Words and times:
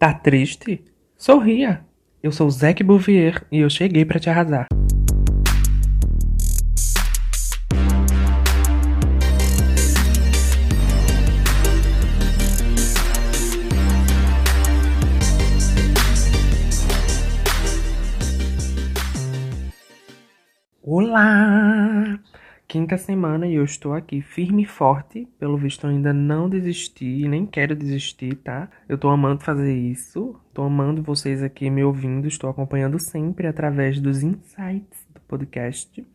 Tá 0.00 0.14
triste? 0.14 0.82
Sorria. 1.14 1.84
Eu 2.22 2.32
sou 2.32 2.46
o 2.46 2.50
Zac 2.50 2.82
Bouvier 2.82 3.46
e 3.52 3.58
eu 3.58 3.68
cheguei 3.68 4.02
pra 4.02 4.18
te 4.18 4.30
arrasar. 4.30 4.66
Olá! 20.82 22.18
Quinta 22.70 22.96
semana 22.96 23.48
e 23.48 23.56
eu 23.56 23.64
estou 23.64 23.94
aqui 23.94 24.22
firme 24.22 24.62
e 24.62 24.64
forte. 24.64 25.26
Pelo 25.40 25.56
visto, 25.56 25.88
eu 25.88 25.90
ainda 25.90 26.12
não 26.12 26.48
desisti, 26.48 27.26
nem 27.26 27.44
quero 27.44 27.74
desistir, 27.74 28.36
tá? 28.36 28.68
Eu 28.88 28.96
tô 28.96 29.08
amando 29.08 29.42
fazer 29.42 29.74
isso. 29.74 30.40
Tô 30.54 30.62
amando 30.62 31.02
vocês 31.02 31.42
aqui 31.42 31.68
me 31.68 31.82
ouvindo. 31.82 32.28
Estou 32.28 32.48
acompanhando 32.48 32.96
sempre 33.00 33.48
através 33.48 33.98
dos 33.98 34.22
insights 34.22 35.04
do 35.12 35.20
podcast. 35.22 36.06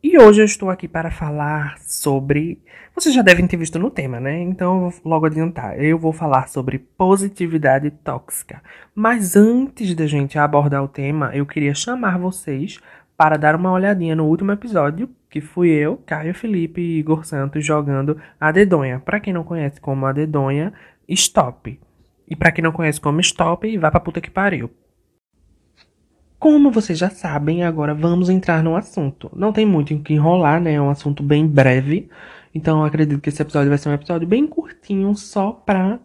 E 0.00 0.16
hoje 0.16 0.40
eu 0.40 0.44
estou 0.44 0.70
aqui 0.70 0.86
para 0.86 1.10
falar 1.10 1.76
sobre. 1.80 2.62
Vocês 2.94 3.12
já 3.12 3.22
devem 3.22 3.48
ter 3.48 3.56
visto 3.56 3.76
no 3.76 3.90
tema, 3.90 4.20
né? 4.20 4.40
Então 4.40 4.84
eu 4.84 4.90
vou 4.90 5.00
logo 5.04 5.26
adiantar. 5.26 5.82
Eu 5.82 5.98
vou 5.98 6.12
falar 6.12 6.46
sobre 6.46 6.78
positividade 6.78 7.90
tóxica. 7.90 8.62
Mas 8.94 9.34
antes 9.34 9.96
da 9.96 10.06
gente 10.06 10.38
abordar 10.38 10.84
o 10.84 10.88
tema, 10.88 11.32
eu 11.34 11.44
queria 11.44 11.74
chamar 11.74 12.20
vocês 12.20 12.78
para 13.16 13.36
dar 13.36 13.56
uma 13.56 13.72
olhadinha 13.72 14.14
no 14.14 14.26
último 14.26 14.52
episódio, 14.52 15.08
que 15.36 15.40
fui 15.42 15.68
eu, 15.68 15.98
Caio 16.06 16.32
Felipe 16.32 16.80
e 16.80 16.98
Igor 16.98 17.26
Santos 17.26 17.62
jogando 17.62 18.18
a 18.40 18.50
dedonha. 18.50 19.00
Para 19.00 19.20
quem 19.20 19.34
não 19.34 19.44
conhece 19.44 19.78
como 19.78 20.06
a 20.06 20.12
dedonha, 20.12 20.72
stop. 21.06 21.78
E 22.26 22.34
para 22.34 22.50
quem 22.50 22.64
não 22.64 22.72
conhece 22.72 22.98
como 22.98 23.20
stop, 23.20 23.76
vá 23.76 23.90
pra 23.90 24.00
puta 24.00 24.18
que 24.18 24.30
pariu. 24.30 24.70
Como 26.38 26.70
vocês 26.70 26.98
já 26.98 27.10
sabem, 27.10 27.64
agora 27.64 27.94
vamos 27.94 28.30
entrar 28.30 28.62
no 28.62 28.76
assunto. 28.76 29.30
Não 29.36 29.52
tem 29.52 29.66
muito 29.66 29.92
em 29.92 30.02
que 30.02 30.14
enrolar, 30.14 30.58
né? 30.58 30.72
É 30.72 30.80
um 30.80 30.88
assunto 30.88 31.22
bem 31.22 31.46
breve. 31.46 32.08
Então 32.54 32.82
acredito 32.82 33.20
que 33.20 33.28
esse 33.28 33.42
episódio 33.42 33.68
vai 33.68 33.76
ser 33.76 33.90
um 33.90 33.94
episódio 33.94 34.26
bem 34.26 34.46
curtinho, 34.46 35.14
só 35.14 35.52
pra, 35.52 36.00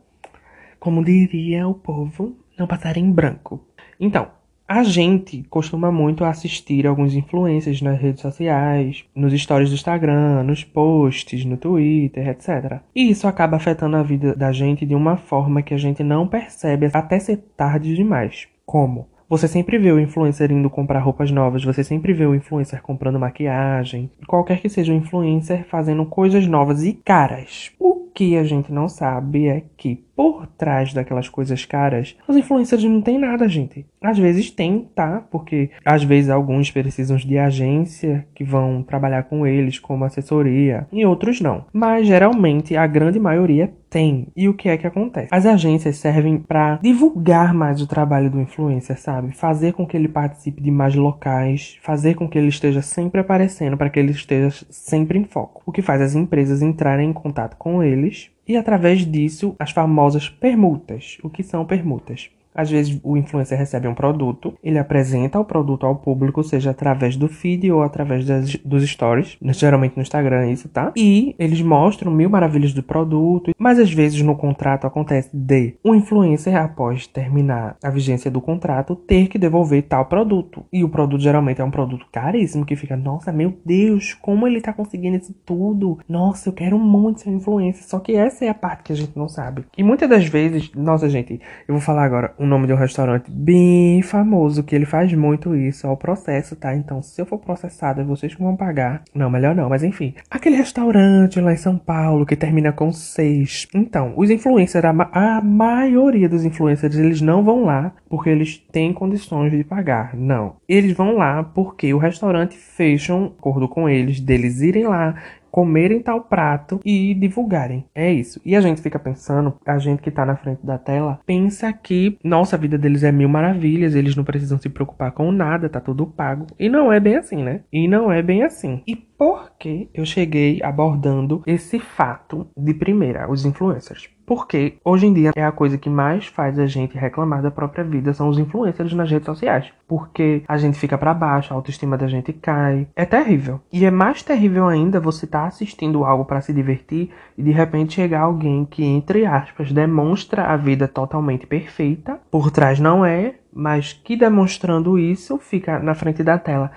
como 0.78 1.06
diria 1.06 1.70
o 1.70 1.74
povo, 1.74 2.36
não 2.60 2.68
passar 2.68 2.98
em 2.98 3.10
branco. 3.10 3.66
Então, 3.98 4.28
a 4.72 4.84
gente 4.84 5.44
costuma 5.50 5.92
muito 5.92 6.24
assistir 6.24 6.88
alguns 6.88 7.14
influencers 7.14 7.82
nas 7.82 8.00
redes 8.00 8.22
sociais, 8.22 9.04
nos 9.14 9.34
stories 9.34 9.68
do 9.68 9.76
Instagram, 9.76 10.44
nos 10.44 10.64
posts, 10.64 11.44
no 11.44 11.58
Twitter, 11.58 12.30
etc. 12.30 12.80
E 12.96 13.10
isso 13.10 13.28
acaba 13.28 13.58
afetando 13.58 13.98
a 13.98 14.04
vida 14.04 14.34
da 14.34 14.54
gente 14.54 14.86
de 14.86 14.96
uma 14.96 15.18
forma 15.18 15.62
que 15.62 15.74
a 15.74 15.78
gente 15.78 16.02
não 16.04 16.26
percebe 16.26 16.90
até 16.94 17.20
ser 17.20 17.44
tarde 17.58 17.94
demais. 17.94 18.48
Como? 18.66 19.10
Você 19.28 19.46
sempre 19.46 19.78
vê 19.78 19.92
o 19.92 20.00
influencer 20.00 20.50
indo 20.54 20.70
comprar 20.70 21.00
roupas 21.00 21.32
novas, 21.32 21.66
você 21.66 21.84
sempre 21.84 22.14
vê 22.14 22.26
o 22.26 22.36
influencer 22.36 22.82
comprando 22.82 23.20
maquiagem, 23.20 24.10
qualquer 24.26 24.62
que 24.62 24.70
seja 24.70 24.94
o 24.94 24.96
influencer 24.96 25.66
fazendo 25.66 26.06
coisas 26.06 26.48
novas 26.48 26.82
e 26.84 26.94
caras. 26.94 27.74
O 27.78 28.10
que 28.14 28.38
a 28.38 28.44
gente 28.46 28.72
não 28.72 28.88
sabe 28.88 29.48
é 29.48 29.64
que 29.76 29.98
por 30.16 30.48
trás 30.48 30.94
daquelas 30.94 31.28
coisas 31.28 31.66
caras, 31.66 32.16
os 32.26 32.38
influencers 32.38 32.84
não 32.86 33.02
tem 33.02 33.18
nada, 33.18 33.48
gente. 33.50 33.86
Às 34.02 34.18
vezes 34.18 34.50
tem, 34.50 34.90
tá? 34.96 35.24
Porque 35.30 35.70
às 35.86 36.04
vezes 36.04 36.32
alguns 36.32 36.72
precisam 36.72 37.18
de 37.18 37.38
agência 37.38 38.26
que 38.34 38.44
vão 38.44 38.82
trabalhar 38.82 39.24
com 39.24 39.46
eles 39.46 39.78
como 39.78 40.04
assessoria 40.04 40.88
e 40.92 41.06
outros 41.06 41.40
não. 41.40 41.66
Mas 41.72 42.08
geralmente 42.08 42.76
a 42.76 42.88
grande 42.88 43.20
maioria 43.20 43.72
tem. 43.92 44.28
E 44.36 44.50
o 44.50 44.56
que 44.56 44.70
é 44.70 44.78
que 44.78 44.88
acontece? 44.88 45.28
As 45.30 45.46
agências 45.46 45.98
servem 45.98 46.40
para 46.40 46.80
divulgar 46.82 47.54
mais 47.54 47.80
o 47.82 47.88
trabalho 47.88 48.32
do 48.32 48.42
influencer, 48.42 49.00
sabe? 49.00 49.36
Fazer 49.36 49.74
com 49.74 49.86
que 49.86 49.96
ele 49.96 50.08
participe 50.08 50.62
de 50.64 50.72
mais 50.72 50.96
locais, 50.96 51.78
fazer 51.84 52.16
com 52.16 52.28
que 52.28 52.38
ele 52.38 52.48
esteja 52.48 52.82
sempre 52.82 53.22
aparecendo 53.22 53.78
para 53.78 53.90
que 53.90 54.00
ele 54.00 54.12
esteja 54.12 54.66
sempre 54.70 55.20
em 55.20 55.26
foco. 55.26 55.62
O 55.66 55.72
que 55.72 55.82
faz 55.82 56.02
as 56.02 56.16
empresas 56.16 56.62
entrarem 56.62 57.10
em 57.10 57.14
contato 57.14 57.56
com 57.58 57.84
eles 57.84 58.32
e 58.48 58.58
através 58.58 59.06
disso 59.06 59.56
as 59.60 59.72
famosas 59.72 60.28
permutas. 60.28 61.18
O 61.22 61.30
que 61.30 61.44
são 61.44 61.66
permutas? 61.66 62.32
Às 62.54 62.70
vezes 62.70 63.00
o 63.04 63.18
influencer 63.18 63.58
recebe 63.58 63.88
um 63.88 63.94
produto, 63.94 64.54
ele 64.64 64.78
apresenta 64.78 65.40
o 65.40 65.46
produto 65.46 65.86
ao 65.86 65.96
público, 65.96 66.44
seja 66.44 66.72
através 66.72 67.16
do 67.16 67.28
feed 67.28 67.72
ou 67.72 67.84
através 67.84 68.26
das, 68.26 68.56
dos 68.58 68.84
stories, 68.90 69.38
geralmente 69.42 69.96
no 69.96 70.02
Instagram 70.02 70.52
isso, 70.52 70.70
tá? 70.70 70.92
E 70.96 71.36
eles 71.38 71.62
mostram 71.62 72.12
mil 72.12 72.30
maravilhas 72.30 72.74
do 72.74 72.84
produto, 72.84 73.52
mas 73.58 73.80
às 73.80 73.92
vezes 73.92 74.22
no 74.22 74.36
contrato 74.36 74.86
acontece 74.86 75.30
de 75.34 75.76
o 75.84 75.96
influencer, 75.96 76.56
após 76.56 77.08
terminar 77.08 77.78
a 77.84 77.90
vigência 77.90 78.30
do 78.30 78.42
contrato, 78.42 78.96
ter 78.96 79.28
que 79.28 79.38
devolver 79.38 79.84
tal 79.84 80.06
produto. 80.06 80.66
E 80.72 80.84
o 80.84 80.90
produto 80.90 81.22
geralmente 81.22 81.62
é 81.62 81.64
um 81.64 81.72
produto 81.72 82.06
caríssimo, 82.12 82.66
que 82.66 82.76
fica, 82.76 82.96
nossa, 82.96 83.32
meu 83.32 83.58
Deus, 83.66 84.14
como 84.14 84.48
ele 84.48 84.62
tá 84.62 84.74
conseguindo 84.74 85.18
isso 85.18 85.34
tudo? 85.46 86.00
Nossa, 86.08 86.50
eu 86.50 86.54
quero 86.54 86.78
muito 86.78 87.22
ser 87.22 87.30
influencer. 87.30 87.84
Só 87.84 88.00
que 88.00 88.14
essa 88.14 88.46
é 88.46 88.50
a 88.50 88.54
parte 88.54 88.84
que 88.84 88.94
a 88.94 88.96
gente 88.96 89.18
não 89.18 89.28
sabe. 89.28 89.66
E 89.78 89.84
muitas 89.84 90.10
das 90.10 90.26
vezes, 90.26 90.72
nossa 90.76 91.10
gente, 91.10 91.40
eu 91.68 91.74
vou 91.74 91.82
falar 91.82 92.04
agora 92.04 92.34
o 92.42 92.46
nome 92.46 92.66
de 92.66 92.74
um 92.74 92.78
restaurante 92.78 93.30
bem 93.30 94.02
famoso, 94.02 94.64
que 94.64 94.76
ele 94.76 94.86
faz 94.86 95.14
muito 95.14 95.56
isso, 95.56 95.86
é 95.86 95.90
o 95.90 95.96
processo, 95.96 96.56
tá? 96.56 96.76
Então, 96.76 97.00
se 97.02 97.22
eu 97.22 97.26
for 97.26 97.38
processado, 97.38 98.02
é 98.02 98.04
vocês 98.04 98.34
vão 98.34 98.56
pagar. 98.56 99.04
Não, 99.14 99.30
melhor 99.30 99.54
não, 99.54 99.70
mas 99.70 99.84
enfim. 99.84 100.16
Aquele 100.30 100.56
restaurante 100.56 101.40
lá 101.40 101.54
em 101.54 101.58
São 101.58 101.78
Paulo 101.78 102.26
que 102.26 102.36
termina 102.36 102.72
com 102.72 102.92
seis. 102.92 103.68
Então, 103.76 104.14
os 104.18 104.32
influencers, 104.32 104.84
a, 104.84 104.92
ma 104.92 105.10
a 105.14 105.40
maioria 105.40 106.28
dos 106.28 106.44
influencers, 106.44 106.98
eles 106.98 107.22
não 107.22 107.44
vão 107.44 107.64
lá 107.64 107.94
porque 108.10 108.30
eles 108.32 108.58
têm 108.72 108.92
condições 108.92 109.52
de 109.52 109.64
pagar. 109.64 110.16
Não. 110.16 110.56
Eles 110.68 110.94
vão 110.94 111.16
lá 111.16 111.44
porque 111.44 111.94
o 111.94 112.00
restaurante 112.00 112.58
fecha 112.58 113.14
um 113.14 113.26
acordo 113.26 113.70
com 113.70 113.88
eles, 113.88 114.20
deles 114.20 114.62
irem 114.62 114.88
lá 114.88 115.16
comerem 115.52 116.02
tal 116.02 116.22
prato 116.22 116.80
e 116.86 117.14
divulgarem. 117.14 117.86
É 117.94 118.12
isso. 118.12 118.42
E 118.46 118.56
a 118.56 118.62
gente 118.62 118.82
fica 118.82 118.98
pensando, 118.98 119.54
a 119.66 119.78
gente 119.78 120.02
que 120.02 120.10
tá 120.10 120.26
na 120.26 120.36
frente 120.36 120.66
da 120.66 120.78
tela, 120.78 121.20
pensa 121.26 121.72
que, 121.74 122.18
nossa, 122.24 122.56
a 122.56 122.60
vida 122.60 122.78
deles 122.78 123.04
é 123.04 123.12
mil 123.12 123.30
maravilhas, 123.30 123.94
eles 123.96 124.16
não 124.16 124.24
precisam 124.24 124.58
se 124.58 124.70
preocupar 124.70 125.12
com 125.12 125.32
nada, 125.32 125.70
tá 125.70 125.80
tudo 125.80 126.08
pago. 126.08 126.48
E 126.58 126.70
não 126.70 126.92
é 126.92 127.00
bem 127.00 127.18
assim, 127.18 127.44
né? 127.44 127.62
E 127.72 127.88
não 127.88 128.12
é 128.12 128.22
bem 128.22 128.44
assim. 128.44 128.82
E 128.88 128.96
por 129.22 129.52
que 129.60 129.88
eu 129.94 130.04
cheguei 130.04 130.60
abordando 130.64 131.44
esse 131.46 131.78
fato 131.78 132.48
de 132.58 132.74
primeira, 132.74 133.30
os 133.30 133.46
influencers? 133.46 134.10
Porque 134.26 134.80
hoje 134.84 135.06
em 135.06 135.14
dia 135.14 135.30
é 135.36 135.44
a 135.44 135.52
coisa 135.52 135.78
que 135.78 135.92
mais 135.92 136.26
faz 136.26 136.58
a 136.58 136.66
gente 136.66 136.98
reclamar 136.98 137.44
da 137.44 137.52
própria 137.52 137.84
vida 137.84 138.16
são 138.16 138.30
os 138.30 138.40
influencers 138.40 138.94
nas 138.94 139.12
redes 139.12 139.28
sociais. 139.28 139.72
Porque 139.88 140.42
a 140.48 140.58
gente 140.58 140.80
fica 140.80 140.98
para 140.98 141.14
baixo, 141.14 141.54
a 141.54 141.56
autoestima 141.56 142.00
da 142.00 142.08
gente 142.08 142.34
cai. 142.34 142.88
É 142.96 143.06
terrível. 143.06 143.62
E 143.72 143.86
é 143.86 143.92
mais 143.92 144.24
terrível 144.24 144.68
ainda 144.68 145.00
você 145.00 145.26
estar 145.26 145.42
tá 145.42 145.48
assistindo 145.48 146.04
algo 146.04 146.26
para 146.26 146.42
se 146.42 146.52
divertir 146.52 147.12
e 147.38 147.44
de 147.44 147.52
repente 147.52 147.94
chegar 147.94 148.22
alguém 148.22 148.66
que, 148.66 148.84
entre 148.84 149.28
aspas, 149.28 149.72
demonstra 149.72 150.46
a 150.46 150.58
vida 150.58 150.88
totalmente 150.88 151.46
perfeita. 151.46 152.20
Por 152.32 152.50
trás 152.50 152.80
não 152.80 153.06
é, 153.06 153.36
mas 153.54 153.94
que 153.94 154.16
demonstrando 154.16 154.98
isso 154.98 155.38
fica 155.38 155.78
na 155.78 155.94
frente 155.94 156.24
da 156.24 156.40
tela. 156.40 156.72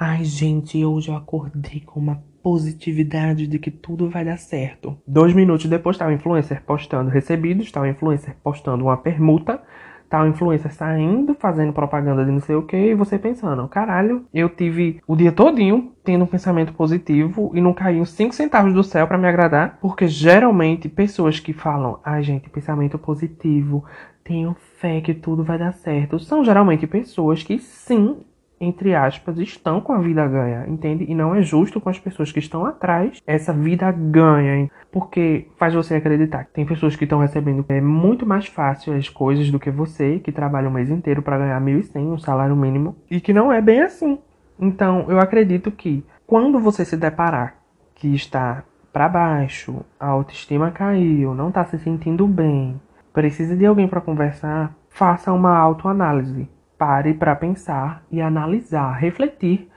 Ai, 0.00 0.24
gente, 0.24 0.84
hoje 0.84 1.10
eu 1.10 1.16
acordei 1.16 1.80
com 1.80 1.98
uma 1.98 2.22
positividade 2.40 3.48
de 3.48 3.58
que 3.58 3.68
tudo 3.68 4.08
vai 4.08 4.24
dar 4.24 4.38
certo. 4.38 4.96
Dois 5.04 5.34
minutos 5.34 5.66
depois 5.66 5.96
está 5.96 6.06
o 6.06 6.12
influencer 6.12 6.62
postando 6.62 7.10
recebidos, 7.10 7.66
está 7.66 7.80
o 7.80 7.86
influencer 7.86 8.36
postando 8.40 8.84
uma 8.84 8.96
permuta, 8.96 9.60
tá 10.08 10.22
o 10.22 10.28
influencer 10.28 10.72
saindo, 10.72 11.34
fazendo 11.34 11.72
propaganda 11.72 12.24
de 12.24 12.30
não 12.30 12.38
sei 12.38 12.54
o 12.54 12.62
que, 12.62 12.76
e 12.76 12.94
você 12.94 13.18
pensando, 13.18 13.66
caralho, 13.66 14.24
eu 14.32 14.48
tive 14.48 15.00
o 15.04 15.16
dia 15.16 15.32
todinho 15.32 15.90
tendo 16.04 16.22
um 16.22 16.28
pensamento 16.28 16.72
positivo 16.74 17.50
e 17.52 17.60
não 17.60 17.74
caiu 17.74 18.06
5 18.06 18.32
centavos 18.32 18.72
do 18.72 18.84
céu 18.84 19.04
para 19.08 19.18
me 19.18 19.26
agradar, 19.26 19.78
porque 19.80 20.06
geralmente 20.06 20.88
pessoas 20.88 21.40
que 21.40 21.52
falam, 21.52 21.98
ai 22.04 22.22
gente, 22.22 22.48
pensamento 22.48 22.96
positivo, 23.00 23.84
tenho 24.22 24.54
fé 24.76 25.00
que 25.00 25.12
tudo 25.12 25.42
vai 25.42 25.58
dar 25.58 25.72
certo, 25.72 26.20
são 26.20 26.44
geralmente 26.44 26.86
pessoas 26.86 27.42
que 27.42 27.58
sim 27.58 28.18
entre 28.60 28.94
aspas, 28.94 29.38
estão 29.38 29.80
com 29.80 29.92
a 29.92 29.98
vida 29.98 30.26
ganha, 30.26 30.66
entende? 30.66 31.04
E 31.08 31.14
não 31.14 31.34
é 31.34 31.42
justo 31.42 31.80
com 31.80 31.88
as 31.88 31.98
pessoas 31.98 32.32
que 32.32 32.38
estão 32.38 32.66
atrás 32.66 33.22
essa 33.26 33.52
vida 33.52 33.90
ganha, 33.92 34.70
porque 34.90 35.48
faz 35.56 35.74
você 35.74 35.94
acreditar 35.94 36.44
que 36.44 36.52
tem 36.52 36.66
pessoas 36.66 36.96
que 36.96 37.04
estão 37.04 37.20
recebendo 37.20 37.64
é 37.68 37.80
muito 37.80 38.26
mais 38.26 38.46
fácil 38.46 38.94
as 38.94 39.08
coisas 39.08 39.50
do 39.50 39.60
que 39.60 39.70
você, 39.70 40.18
que 40.18 40.32
trabalha 40.32 40.68
o 40.68 40.72
mês 40.72 40.90
inteiro 40.90 41.22
para 41.22 41.38
ganhar 41.38 41.60
1.100, 41.60 42.00
um 42.00 42.18
salário 42.18 42.56
mínimo, 42.56 42.96
e 43.10 43.20
que 43.20 43.32
não 43.32 43.52
é 43.52 43.60
bem 43.60 43.82
assim. 43.82 44.18
Então, 44.58 45.06
eu 45.08 45.20
acredito 45.20 45.70
que 45.70 46.04
quando 46.26 46.58
você 46.58 46.84
se 46.84 46.96
deparar 46.96 47.56
que 47.94 48.14
está 48.14 48.64
para 48.92 49.08
baixo, 49.08 49.84
a 50.00 50.06
autoestima 50.08 50.70
caiu, 50.70 51.34
não 51.34 51.48
está 51.48 51.64
se 51.64 51.78
sentindo 51.78 52.26
bem, 52.26 52.80
precisa 53.12 53.56
de 53.56 53.64
alguém 53.64 53.86
para 53.86 54.00
conversar, 54.00 54.74
faça 54.88 55.32
uma 55.32 55.56
autoanálise 55.56 56.48
pare 56.78 57.12
para 57.12 57.34
pensar 57.34 58.04
e 58.10 58.20
analisar, 58.20 58.92
refletir 58.92 59.68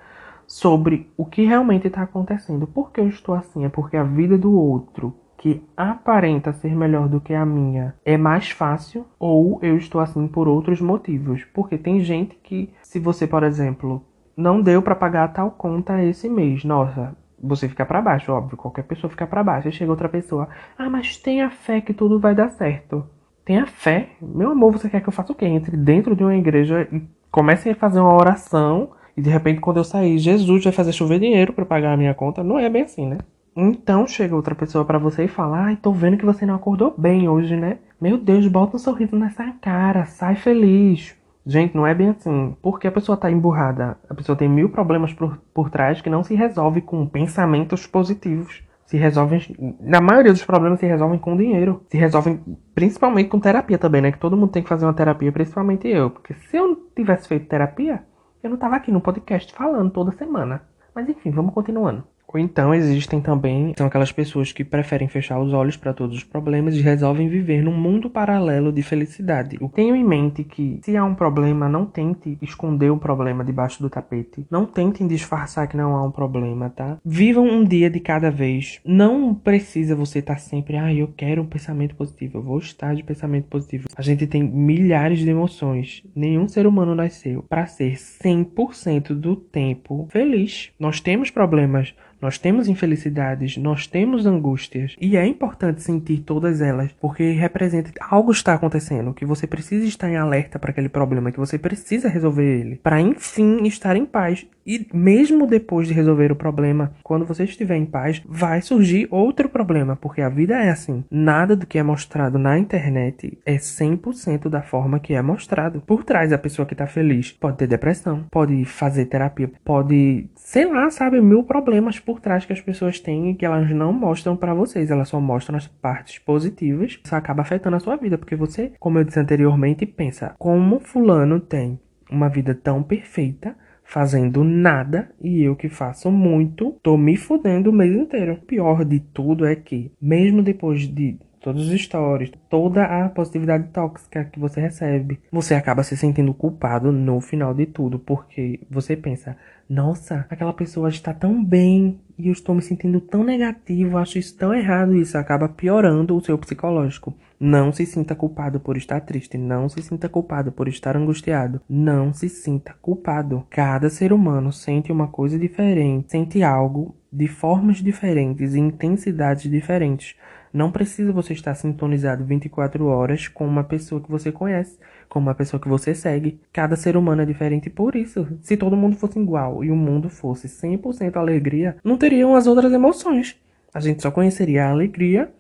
sobre 0.46 1.12
o 1.18 1.26
que 1.26 1.44
realmente 1.44 1.88
está 1.88 2.04
acontecendo. 2.04 2.68
Por 2.68 2.92
que 2.92 3.00
eu 3.00 3.08
estou 3.08 3.34
assim? 3.34 3.66
É 3.66 3.70
porque 3.70 3.98
a 3.98 4.04
vida 4.04 4.38
do 4.38 4.54
outro 4.54 5.16
que 5.38 5.66
aparenta 5.76 6.54
ser 6.54 6.76
melhor 6.76 7.10
do 7.10 7.20
que 7.20 7.34
a 7.34 7.44
minha 7.44 7.96
é 8.06 8.16
mais 8.16 8.52
fácil 8.52 9.08
ou 9.18 9.60
eu 9.64 9.76
estou 9.76 10.00
assim 10.00 10.28
por 10.28 10.48
outros 10.48 10.80
motivos. 10.80 11.44
Porque 11.46 11.80
tem 11.80 12.00
gente 12.02 12.36
que, 12.36 12.72
se 12.84 13.00
você, 13.00 13.26
por 13.26 13.42
exemplo, 13.42 14.06
não 14.38 14.62
deu 14.62 14.84
para 14.84 14.94
pagar 14.94 15.34
tal 15.34 15.50
conta 15.50 16.04
esse 16.04 16.30
mês, 16.30 16.64
nossa, 16.64 17.18
você 17.42 17.68
fica 17.68 17.86
para 17.86 18.02
baixo, 18.02 18.32
óbvio, 18.32 18.56
qualquer 18.56 18.84
pessoa 18.84 19.10
fica 19.10 19.26
para 19.26 19.44
baixo. 19.44 19.68
Aí 19.68 19.74
chega 19.74 19.90
outra 19.90 20.08
pessoa, 20.08 20.48
ah, 20.78 20.90
mas 20.90 21.18
tenha 21.18 21.50
fé 21.50 21.82
que 21.82 21.94
tudo 21.94 22.20
vai 22.20 22.36
dar 22.36 22.50
certo. 22.50 23.04
Tenha 23.46 23.66
fé. 23.66 24.10
Meu 24.22 24.52
amor, 24.52 24.74
você 24.74 24.90
quer 24.90 25.02
que 25.02 25.10
eu 25.10 25.14
faça 25.14 25.32
o 25.32 25.36
quê? 25.36 25.46
Entre 25.46 25.76
dentro 25.76 26.16
de 26.16 26.24
uma 26.24 26.36
igreja 26.36 26.88
e 26.92 27.02
comece 27.32 27.70
a 27.70 27.76
fazer 27.76 28.00
uma 28.00 28.14
oração 28.14 28.92
e 29.16 29.22
de 29.22 29.30
repente 29.30 29.60
quando 29.60 29.78
eu 29.78 29.84
sair, 29.84 30.18
Jesus 30.20 30.64
vai 30.64 30.74
fazer 30.74 30.92
chover 30.94 31.20
dinheiro 31.20 31.54
para 31.54 31.66
pagar 31.66 31.94
a 31.94 31.98
minha 31.98 32.14
conta. 32.14 32.44
Não 32.44 32.60
é 32.60 32.70
bem 32.70 32.84
assim, 32.84 33.08
né? 33.08 33.18
Então 33.56 34.08
chega 34.08 34.36
outra 34.36 34.56
pessoa 34.56 34.86
para 34.86 34.98
você 34.98 35.26
e 35.26 35.28
fala: 35.28 35.66
Ai, 35.66 35.76
tô 35.76 35.92
vendo 35.92 36.18
que 36.18 36.26
você 36.26 36.46
não 36.46 36.56
acordou 36.56 36.94
bem 36.98 37.28
hoje, 37.28 37.56
né? 37.56 37.80
Meu 38.00 38.18
Deus, 38.18 38.48
bota 38.48 38.78
um 38.78 38.80
sorriso 38.80 39.16
nessa 39.16 39.52
cara, 39.62 40.06
sai 40.06 40.36
feliz. 40.36 41.16
Gente, 41.46 41.76
não 41.76 41.86
é 41.86 41.94
bem 41.94 42.10
assim. 42.10 42.56
Porque 42.62 42.88
a 42.88 42.92
pessoa 42.92 43.18
tá 43.18 43.30
emburrada. 43.30 43.98
A 44.10 44.14
pessoa 44.14 44.36
tem 44.36 44.48
mil 44.48 44.70
problemas 44.70 45.12
por, 45.12 45.38
por 45.54 45.70
trás 45.70 46.00
que 46.00 46.10
não 46.10 46.24
se 46.24 46.36
resolve 46.36 46.82
com 46.82 47.06
pensamentos 47.06 47.88
positivos. 47.88 48.64
Se 48.92 48.98
resolvem. 48.98 49.40
Na 49.80 50.02
maioria 50.02 50.34
dos 50.34 50.44
problemas 50.44 50.82
se 50.82 50.86
resolvem 50.86 51.18
com 51.18 51.38
dinheiro. 51.38 51.82
Se 51.88 51.98
resolvem 51.98 52.44
principalmente 52.76 53.30
com 53.30 53.40
terapia 53.40 53.78
também, 53.78 54.02
né? 54.02 54.12
Que 54.12 54.20
todo 54.20 54.36
mundo 54.36 54.52
tem 54.52 54.62
que 54.62 54.68
fazer 54.68 54.86
uma 54.86 54.94
terapia, 54.94 55.32
principalmente 55.32 55.88
eu. 55.88 56.10
Porque 56.10 56.34
se 56.34 56.58
eu 56.58 56.68
não 56.68 56.78
tivesse 56.94 57.26
feito 57.26 57.48
terapia, 57.48 58.04
eu 58.44 58.50
não 58.50 58.58
tava 58.58 58.76
aqui 58.76 58.92
no 58.92 59.00
podcast 59.00 59.54
falando 59.54 59.92
toda 59.92 60.12
semana. 60.18 60.64
Mas 60.94 61.08
enfim, 61.08 61.32
vamos 61.32 61.54
continuando. 61.54 62.04
Ou 62.34 62.40
então 62.40 62.74
existem 62.74 63.20
também 63.20 63.74
são 63.78 63.88
aquelas 63.88 64.12
pessoas 64.12 64.52
que 64.52 64.64
preferem 64.64 65.08
fechar 65.08 65.40
os 65.40 65.54
olhos 65.54 65.76
para 65.76 65.94
todos 65.94 66.18
os 66.18 66.24
problemas 66.24 66.76
e 66.76 66.82
resolvem 66.82 67.28
viver 67.28 67.62
num 67.62 67.76
mundo 67.76 68.10
paralelo 68.10 68.72
de 68.72 68.82
felicidade. 68.82 69.58
Eu 69.60 69.70
tenho 69.70 69.96
em 69.96 70.04
mente 70.04 70.44
que 70.44 70.80
se 70.84 70.96
há 70.96 71.04
um 71.04 71.16
problema, 71.16 71.68
não 71.68 71.86
tente 71.86 72.38
esconder 72.42 72.90
o 72.90 72.98
problema 72.98 73.44
debaixo 73.44 73.82
do 73.82 73.90
tapete. 73.90 74.46
Não 74.50 74.66
tentem 74.66 75.08
disfarçar 75.08 75.68
que 75.68 75.78
não 75.78 75.96
há 75.96 76.04
um 76.04 76.12
problema, 76.12 76.70
tá? 76.70 76.98
Vivam 77.04 77.46
um 77.46 77.64
dia 77.64 77.90
de 77.90 78.00
cada 78.00 78.32
vez. 78.32 78.80
Não 78.86 79.34
precisa 79.34 79.96
você 79.96 80.20
estar 80.20 80.36
tá 80.36 80.40
sempre, 80.40 80.78
ah, 80.78 80.94
eu 80.94 81.08
quero 81.16 81.42
um 81.42 81.46
pensamento 81.46 81.96
positivo, 81.96 82.38
eu 82.38 82.44
vou 82.44 82.60
estar 82.60 82.96
de 82.96 83.04
pensamento 83.04 83.46
positivo. 83.46 83.88
A 83.96 84.02
gente 84.02 84.26
tem 84.26 84.44
milhares 84.44 85.20
de 85.20 85.30
emoções. 85.30 86.04
Nenhum 86.16 86.48
ser 86.48 86.66
humano 86.66 86.96
nasceu 86.96 87.44
para 87.44 87.66
ser 87.66 87.96
100% 87.96 89.14
do 89.14 89.36
tempo 89.36 90.08
feliz. 90.10 90.72
Nós 90.80 91.00
temos 91.00 91.30
problemas 91.30 91.94
nós 92.22 92.38
temos 92.38 92.68
infelicidades, 92.68 93.58
nós 93.58 93.88
temos 93.88 94.26
angústias, 94.26 94.96
e 95.00 95.18
é 95.18 95.26
importante 95.26 95.82
sentir 95.82 96.20
todas 96.20 96.62
elas, 96.62 96.92
porque 97.00 97.32
representa 97.32 97.92
algo 98.00 98.32
está 98.32 98.54
acontecendo, 98.54 99.14
que 99.14 99.26
você 99.26 99.48
precisa 99.48 99.86
estar 99.86 100.10
em 100.10 100.18
alerta 100.18 100.60
para 100.60 100.72
aquele 100.72 100.90
problema, 100.90 101.32
que 101.32 101.40
você 101.40 101.58
precisa 101.58 102.10
resolver 102.10 102.60
ele, 102.60 102.76
para 102.78 103.02
enfim 103.02 103.64
estar 103.66 103.96
em 103.96 104.06
paz. 104.06 104.46
E 104.66 104.88
mesmo 104.94 105.48
depois 105.48 105.88
de 105.88 105.94
resolver 105.94 106.32
o 106.32 106.36
problema, 106.36 106.94
quando 107.04 107.26
você 107.26 107.46
estiver 107.46 107.78
em 107.78 107.86
paz, 107.86 108.22
vai 108.26 108.62
surgir 108.62 109.08
outro 109.10 109.50
problema, 109.50 109.96
porque 109.96 110.22
a 110.22 110.30
vida 110.30 110.56
é 110.56 110.70
assim. 110.70 111.04
Nada 111.10 111.56
do 111.56 111.66
que 111.66 111.80
é 111.80 111.84
mostrado 111.84 112.38
na 112.38 112.58
internet 112.60 113.40
é 113.46 113.56
100% 113.56 114.50
da 114.50 114.62
forma 114.62 115.00
que 115.00 115.14
é 115.14 115.22
mostrado. 115.22 115.82
Por 115.82 116.04
trás 116.04 116.30
da 116.30 116.38
pessoa 116.38 116.66
que 116.66 116.74
está 116.74 116.86
feliz, 116.86 117.32
pode 117.32 117.58
ter 117.58 117.68
depressão, 117.68 118.26
pode 118.30 118.64
fazer 118.66 119.06
terapia, 119.06 119.52
pode, 119.64 120.30
sei 120.36 120.66
lá, 120.66 120.90
sabe, 120.92 121.20
mil 121.22 121.44
problemas 121.44 122.00
por 122.00 122.11
trás 122.20 122.46
que 122.46 122.54
as 122.54 122.62
pessoas 122.62 123.00
têm 123.00 123.32
e 123.32 123.36
que 123.36 123.46
elas 123.46 123.70
não 123.72 123.94
mostram 123.94 124.36
para 124.36 124.54
vocês, 124.54 124.92
elas 124.92 125.10
só 125.10 125.20
mostram 125.20 125.58
as 125.58 125.68
partes 125.68 126.20
positivas. 126.20 127.00
Isso 127.04 127.16
acaba 127.16 127.42
afetando 127.42 127.76
a 127.76 127.80
sua 127.80 127.96
vida, 127.96 128.18
porque 128.18 128.36
você, 128.36 128.74
como 128.80 129.00
eu 129.00 129.04
disse 129.04 129.20
anteriormente, 129.20 129.86
pensa 129.86 130.36
como 130.38 130.80
fulano 130.80 131.40
tem 131.40 131.80
uma 132.10 132.28
vida 132.28 132.54
tão 132.54 132.84
perfeita, 132.84 133.56
fazendo 133.84 134.44
nada 134.44 135.10
e 135.22 135.44
eu 135.44 135.56
que 135.56 135.70
faço 135.70 136.12
muito, 136.12 136.78
tô 136.82 136.98
me 136.98 137.16
fudendo 137.16 137.70
o 137.70 137.74
mês 137.74 137.96
inteiro. 137.96 138.34
O 138.34 138.42
pior 138.42 138.86
de 138.86 139.00
tudo 139.00 139.46
é 139.46 139.56
que, 139.56 139.92
mesmo 140.02 140.42
depois 140.42 140.82
de 140.88 141.18
todos 141.42 141.68
os 141.68 141.82
stories, 141.82 142.32
toda 142.50 142.86
a 142.86 143.10
positividade 143.10 143.68
tóxica 143.70 144.26
que 144.26 144.40
você 144.40 144.62
recebe, 144.62 145.20
você 145.32 145.56
acaba 145.56 145.84
se 145.84 145.98
sentindo 145.98 146.34
culpado 146.34 146.92
no 146.92 147.20
final 147.20 147.54
de 147.54 147.66
tudo, 147.66 148.00
porque 148.00 148.60
você 148.70 148.96
pensa, 148.96 149.36
nossa, 149.68 150.26
aquela 150.30 150.54
pessoa 150.54 150.90
está 150.90 151.14
tão 151.14 151.44
bem 151.44 152.00
e 152.18 152.28
eu 152.28 152.34
estou 152.34 152.54
me 152.54 152.62
sentindo 152.62 153.02
tão 153.02 153.24
negativo, 153.24 153.98
acho 153.98 154.20
isso 154.20 154.38
tão 154.38 154.54
errado, 154.54 154.96
isso 154.96 155.18
acaba 155.18 155.50
piorando 155.50 156.16
o 156.16 156.22
seu 156.22 156.38
psicológico. 156.38 157.14
Não 157.40 157.72
se 157.72 157.88
sinta 157.88 158.14
culpado 158.14 158.60
por 158.60 158.78
estar 158.78 159.02
triste, 159.02 159.38
não 159.38 159.68
se 159.68 159.82
sinta 159.82 160.08
culpado 160.08 160.52
por 160.52 160.68
estar 160.68 160.96
angustiado, 160.96 161.60
não 161.68 162.14
se 162.14 162.30
sinta 162.30 162.76
culpado. 162.80 163.44
Cada 163.50 163.90
ser 163.90 164.14
humano 164.14 164.54
sente 164.54 164.92
uma 164.92 165.08
coisa 165.08 165.40
diferente, 165.40 166.12
sente 166.12 166.44
algo 166.44 166.96
de 167.12 167.28
formas 167.28 167.78
diferentes 167.78 168.54
e 168.54 168.60
intensidades 168.60 169.50
diferentes. 169.50 170.16
Não 170.54 170.72
precisa 170.72 171.14
você 171.14 171.34
estar 171.34 171.56
sintonizado 171.56 172.26
24 172.26 172.86
horas 172.86 173.28
com 173.28 173.48
uma 173.48 173.64
pessoa 173.64 174.02
que 174.02 174.12
você 174.12 174.32
conhece, 174.32 174.78
com 175.08 175.20
uma 175.20 175.34
pessoa 175.34 175.60
que 175.60 175.70
você 175.70 175.96
segue. 175.96 176.40
Cada 176.52 176.76
ser 176.76 176.98
humano 176.98 177.22
é 177.22 177.26
diferente 177.26 177.70
por 177.70 177.96
isso. 177.96 178.28
Se 178.42 178.58
todo 178.58 178.76
mundo 178.76 178.98
fosse 178.98 179.20
igual 179.20 179.64
e 179.64 179.72
o 179.72 179.76
mundo 179.76 180.10
fosse 180.10 180.48
100% 180.48 181.16
alegria, 181.16 181.78
não 181.84 181.98
teriam 181.98 182.36
as 182.36 182.48
outras 182.48 182.72
emoções. 182.74 183.36
A 183.74 183.80
gente 183.80 184.02
só 184.02 184.12
conheceria 184.12 184.66
a 184.66 184.72
alegria 184.72 185.32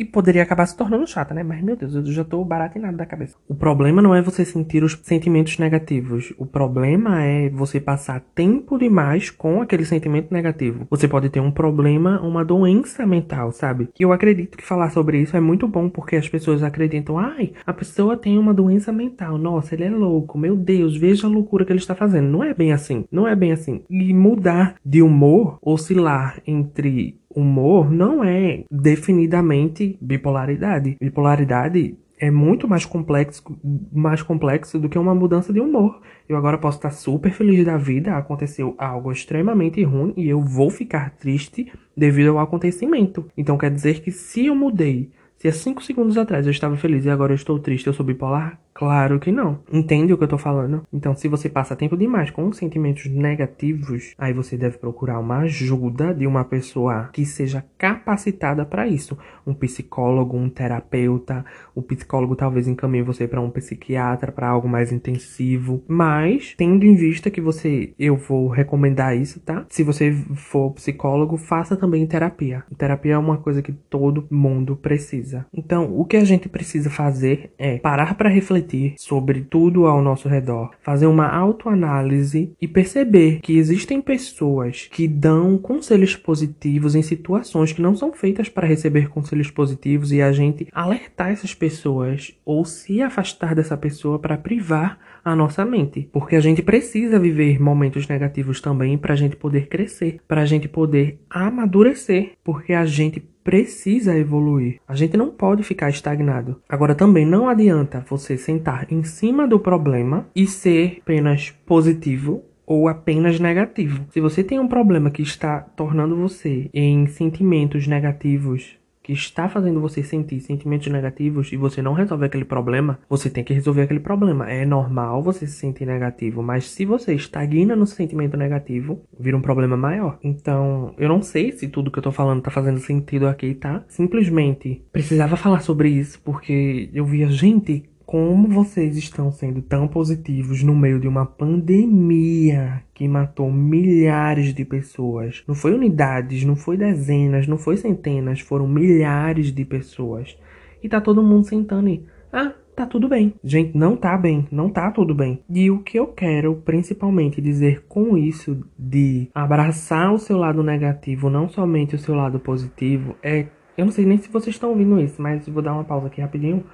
e 0.00 0.04
poderia 0.06 0.42
acabar 0.42 0.64
se 0.64 0.74
tornando 0.74 1.06
chata, 1.06 1.34
né? 1.34 1.42
Mas, 1.42 1.62
meu 1.62 1.76
Deus, 1.76 1.94
eu 1.94 2.06
já 2.06 2.24
tô 2.24 2.42
baratinado 2.42 2.96
da 2.96 3.04
cabeça. 3.04 3.36
O 3.46 3.54
problema 3.54 4.00
não 4.00 4.14
é 4.14 4.22
você 4.22 4.46
sentir 4.46 4.82
os 4.82 4.98
sentimentos 5.02 5.58
negativos. 5.58 6.32
O 6.38 6.46
problema 6.46 7.22
é 7.22 7.50
você 7.50 7.78
passar 7.78 8.22
tempo 8.34 8.78
demais 8.78 9.28
com 9.28 9.60
aquele 9.60 9.84
sentimento 9.84 10.32
negativo. 10.32 10.86
Você 10.88 11.06
pode 11.06 11.28
ter 11.28 11.40
um 11.40 11.50
problema, 11.50 12.18
uma 12.22 12.42
doença 12.42 13.04
mental, 13.04 13.52
sabe? 13.52 13.90
E 14.00 14.02
eu 14.02 14.10
acredito 14.10 14.56
que 14.56 14.64
falar 14.64 14.88
sobre 14.88 15.20
isso 15.20 15.36
é 15.36 15.40
muito 15.40 15.68
bom 15.68 15.90
porque 15.90 16.16
as 16.16 16.28
pessoas 16.30 16.62
acreditam, 16.62 17.18
ai, 17.18 17.52
a 17.66 17.72
pessoa 17.74 18.16
tem 18.16 18.38
uma 18.38 18.54
doença 18.54 18.90
mental. 18.90 19.36
Nossa, 19.36 19.74
ele 19.74 19.84
é 19.84 19.90
louco. 19.90 20.38
Meu 20.38 20.56
Deus, 20.56 20.96
veja 20.96 21.26
a 21.26 21.30
loucura 21.30 21.66
que 21.66 21.72
ele 21.72 21.78
está 21.78 21.94
fazendo. 21.94 22.30
Não 22.30 22.42
é 22.42 22.54
bem 22.54 22.72
assim. 22.72 23.04
Não 23.12 23.28
é 23.28 23.36
bem 23.36 23.52
assim. 23.52 23.82
E 23.90 24.14
mudar 24.14 24.76
de 24.82 25.02
humor, 25.02 25.58
oscilar 25.60 26.40
entre 26.46 27.19
humor 27.34 27.90
não 27.90 28.24
é 28.24 28.64
definidamente 28.70 29.96
bipolaridade. 30.00 30.96
Bipolaridade 31.00 31.96
é 32.18 32.30
muito 32.30 32.68
mais 32.68 32.84
complexo, 32.84 33.42
mais 33.90 34.22
complexo 34.22 34.78
do 34.78 34.88
que 34.88 34.98
uma 34.98 35.14
mudança 35.14 35.52
de 35.52 35.60
humor. 35.60 36.00
Eu 36.28 36.36
agora 36.36 36.58
posso 36.58 36.76
estar 36.76 36.90
super 36.90 37.32
feliz 37.32 37.64
da 37.64 37.78
vida, 37.78 38.14
aconteceu 38.14 38.74
algo 38.76 39.10
extremamente 39.10 39.82
ruim 39.82 40.12
e 40.16 40.28
eu 40.28 40.40
vou 40.40 40.68
ficar 40.68 41.10
triste 41.16 41.72
devido 41.96 42.30
ao 42.30 42.38
acontecimento. 42.38 43.26
Então 43.36 43.56
quer 43.56 43.70
dizer 43.70 44.00
que 44.00 44.12
se 44.12 44.46
eu 44.46 44.54
mudei, 44.54 45.10
se 45.38 45.48
há 45.48 45.52
5 45.52 45.82
segundos 45.82 46.18
atrás 46.18 46.44
eu 46.44 46.50
estava 46.50 46.76
feliz 46.76 47.06
e 47.06 47.10
agora 47.10 47.32
eu 47.32 47.36
estou 47.36 47.58
triste, 47.58 47.86
eu 47.86 47.94
sou 47.94 48.04
bipolar, 48.04 48.60
Claro 48.80 49.20
que 49.20 49.30
não. 49.30 49.58
Entende 49.70 50.10
o 50.10 50.16
que 50.16 50.24
eu 50.24 50.28
tô 50.28 50.38
falando? 50.38 50.84
Então, 50.90 51.14
se 51.14 51.28
você 51.28 51.50
passa 51.50 51.76
tempo 51.76 51.98
demais 51.98 52.30
com 52.30 52.50
sentimentos 52.50 53.04
negativos, 53.10 54.14
aí 54.16 54.32
você 54.32 54.56
deve 54.56 54.78
procurar 54.78 55.18
uma 55.18 55.40
ajuda 55.40 56.14
de 56.14 56.26
uma 56.26 56.46
pessoa 56.46 57.10
que 57.12 57.26
seja 57.26 57.62
capacitada 57.76 58.64
para 58.64 58.88
isso. 58.88 59.18
Um 59.46 59.52
psicólogo, 59.52 60.34
um 60.34 60.48
terapeuta. 60.48 61.44
O 61.74 61.82
psicólogo 61.82 62.34
talvez 62.34 62.66
encaminhe 62.66 63.02
você 63.02 63.28
para 63.28 63.42
um 63.42 63.50
psiquiatra, 63.50 64.32
para 64.32 64.48
algo 64.48 64.66
mais 64.66 64.90
intensivo. 64.90 65.84
Mas, 65.86 66.54
tendo 66.56 66.86
em 66.86 66.94
vista 66.94 67.30
que 67.30 67.42
você, 67.42 67.92
eu 67.98 68.16
vou 68.16 68.48
recomendar 68.48 69.14
isso, 69.14 69.40
tá? 69.40 69.66
Se 69.68 69.82
você 69.82 70.10
for 70.34 70.70
psicólogo, 70.70 71.36
faça 71.36 71.76
também 71.76 72.06
terapia. 72.06 72.64
Terapia 72.78 73.12
é 73.12 73.18
uma 73.18 73.36
coisa 73.36 73.60
que 73.60 73.72
todo 73.72 74.26
mundo 74.30 74.74
precisa. 74.74 75.44
Então, 75.52 75.94
o 75.94 76.06
que 76.06 76.16
a 76.16 76.24
gente 76.24 76.48
precisa 76.48 76.88
fazer 76.88 77.52
é 77.58 77.76
parar 77.76 78.14
para 78.14 78.30
refletir 78.30 78.69
refletir 78.70 78.94
sobre 78.96 79.42
tudo 79.42 79.86
ao 79.86 80.02
nosso 80.02 80.28
redor, 80.28 80.70
fazer 80.80 81.06
uma 81.06 81.28
autoanálise 81.28 82.52
e 82.60 82.68
perceber 82.68 83.40
que 83.40 83.56
existem 83.56 84.00
pessoas 84.00 84.88
que 84.90 85.08
dão 85.08 85.58
conselhos 85.58 86.14
positivos 86.14 86.94
em 86.94 87.02
situações 87.02 87.72
que 87.72 87.82
não 87.82 87.96
são 87.96 88.12
feitas 88.12 88.48
para 88.48 88.66
receber 88.66 89.08
conselhos 89.08 89.50
positivos 89.50 90.12
e 90.12 90.22
a 90.22 90.32
gente 90.32 90.68
alertar 90.72 91.30
essas 91.30 91.54
pessoas 91.54 92.34
ou 92.44 92.64
se 92.64 93.02
afastar 93.02 93.54
dessa 93.54 93.76
pessoa 93.76 94.18
para 94.18 94.38
privar 94.38 94.98
a 95.22 95.36
nossa 95.36 95.66
mente, 95.66 96.08
porque 96.12 96.34
a 96.34 96.40
gente 96.40 96.62
precisa 96.62 97.18
viver 97.18 97.60
momentos 97.60 98.08
negativos 98.08 98.60
também 98.60 98.96
para 98.96 99.12
a 99.12 99.16
gente 99.16 99.36
poder 99.36 99.66
crescer, 99.66 100.18
para 100.26 100.40
a 100.40 100.46
gente 100.46 100.66
poder 100.66 101.20
amadurecer, 101.28 102.32
porque 102.42 102.72
a 102.72 102.86
gente 102.86 103.22
precisa 103.42 104.16
evoluir. 104.16 104.80
A 104.86 104.94
gente 104.94 105.16
não 105.16 105.30
pode 105.30 105.62
ficar 105.62 105.90
estagnado. 105.90 106.60
Agora 106.68 106.94
também 106.94 107.26
não 107.26 107.48
adianta 107.48 108.04
você 108.08 108.36
sentar 108.36 108.86
em 108.90 109.02
cima 109.02 109.46
do 109.46 109.58
problema 109.58 110.26
e 110.34 110.46
ser 110.46 110.98
apenas 111.02 111.50
positivo 111.66 112.44
ou 112.66 112.86
apenas 112.86 113.40
negativo. 113.40 114.06
Se 114.10 114.20
você 114.20 114.44
tem 114.44 114.60
um 114.60 114.68
problema 114.68 115.10
que 115.10 115.22
está 115.22 115.58
tornando 115.60 116.14
você 116.14 116.70
em 116.72 117.06
sentimentos 117.08 117.88
negativos, 117.88 118.78
que 119.10 119.16
está 119.16 119.48
fazendo 119.48 119.80
você 119.80 120.04
sentir 120.04 120.38
sentimentos 120.40 120.86
negativos 120.86 121.52
e 121.52 121.56
você 121.56 121.82
não 121.82 121.92
resolve 121.92 122.26
aquele 122.26 122.44
problema, 122.44 123.00
você 123.08 123.28
tem 123.28 123.42
que 123.42 123.52
resolver 123.52 123.82
aquele 123.82 123.98
problema. 123.98 124.48
É 124.48 124.64
normal 124.64 125.20
você 125.20 125.48
se 125.48 125.54
sentir 125.54 125.84
negativo, 125.84 126.42
mas 126.42 126.70
se 126.70 126.84
você 126.84 127.12
estagna 127.12 127.74
no 127.74 127.86
sentimento 127.86 128.36
negativo, 128.36 129.02
vira 129.18 129.36
um 129.36 129.42
problema 129.42 129.76
maior. 129.76 130.16
Então, 130.22 130.94
eu 130.96 131.08
não 131.08 131.22
sei 131.22 131.50
se 131.50 131.66
tudo 131.66 131.90
que 131.90 131.98
eu 131.98 132.02
tô 132.02 132.12
falando 132.12 132.40
tá 132.40 132.52
fazendo 132.52 132.78
sentido 132.78 133.26
aqui, 133.26 133.54
tá? 133.54 133.82
Simplesmente 133.88 134.84
precisava 134.92 135.36
falar 135.36 135.60
sobre 135.60 135.88
isso 135.88 136.20
porque 136.24 136.88
eu 136.94 137.04
via 137.04 137.28
gente 137.28 137.90
como 138.10 138.48
vocês 138.48 138.96
estão 138.96 139.30
sendo 139.30 139.62
tão 139.62 139.86
positivos 139.86 140.64
no 140.64 140.74
meio 140.74 140.98
de 140.98 141.06
uma 141.06 141.24
pandemia 141.24 142.82
que 142.92 143.06
matou 143.06 143.52
milhares 143.52 144.52
de 144.52 144.64
pessoas? 144.64 145.44
Não 145.46 145.54
foi 145.54 145.72
unidades, 145.72 146.42
não 146.42 146.56
foi 146.56 146.76
dezenas, 146.76 147.46
não 147.46 147.56
foi 147.56 147.76
centenas, 147.76 148.40
foram 148.40 148.66
milhares 148.66 149.52
de 149.52 149.64
pessoas. 149.64 150.36
E 150.82 150.88
tá 150.88 151.00
todo 151.00 151.22
mundo 151.22 151.46
sentando 151.46 151.88
e, 151.88 152.04
ah, 152.32 152.52
tá 152.74 152.84
tudo 152.84 153.08
bem. 153.08 153.32
Gente, 153.44 153.78
não 153.78 153.94
tá 153.96 154.18
bem, 154.18 154.44
não 154.50 154.68
tá 154.68 154.90
tudo 154.90 155.14
bem. 155.14 155.44
E 155.48 155.70
o 155.70 155.78
que 155.78 155.96
eu 155.96 156.08
quero 156.08 156.56
principalmente 156.64 157.40
dizer 157.40 157.84
com 157.88 158.18
isso 158.18 158.60
de 158.76 159.28
abraçar 159.32 160.12
o 160.12 160.18
seu 160.18 160.36
lado 160.36 160.64
negativo, 160.64 161.30
não 161.30 161.48
somente 161.48 161.94
o 161.94 161.98
seu 161.98 162.16
lado 162.16 162.40
positivo, 162.40 163.14
é 163.22 163.46
eu 163.78 163.84
não 163.84 163.92
sei 163.92 164.04
nem 164.04 164.18
se 164.18 164.28
vocês 164.28 164.56
estão 164.56 164.70
ouvindo 164.70 165.00
isso, 165.00 165.22
mas 165.22 165.48
vou 165.48 165.62
dar 165.62 165.72
uma 165.72 165.84
pausa 165.84 166.08
aqui 166.08 166.20
rapidinho 166.20 166.64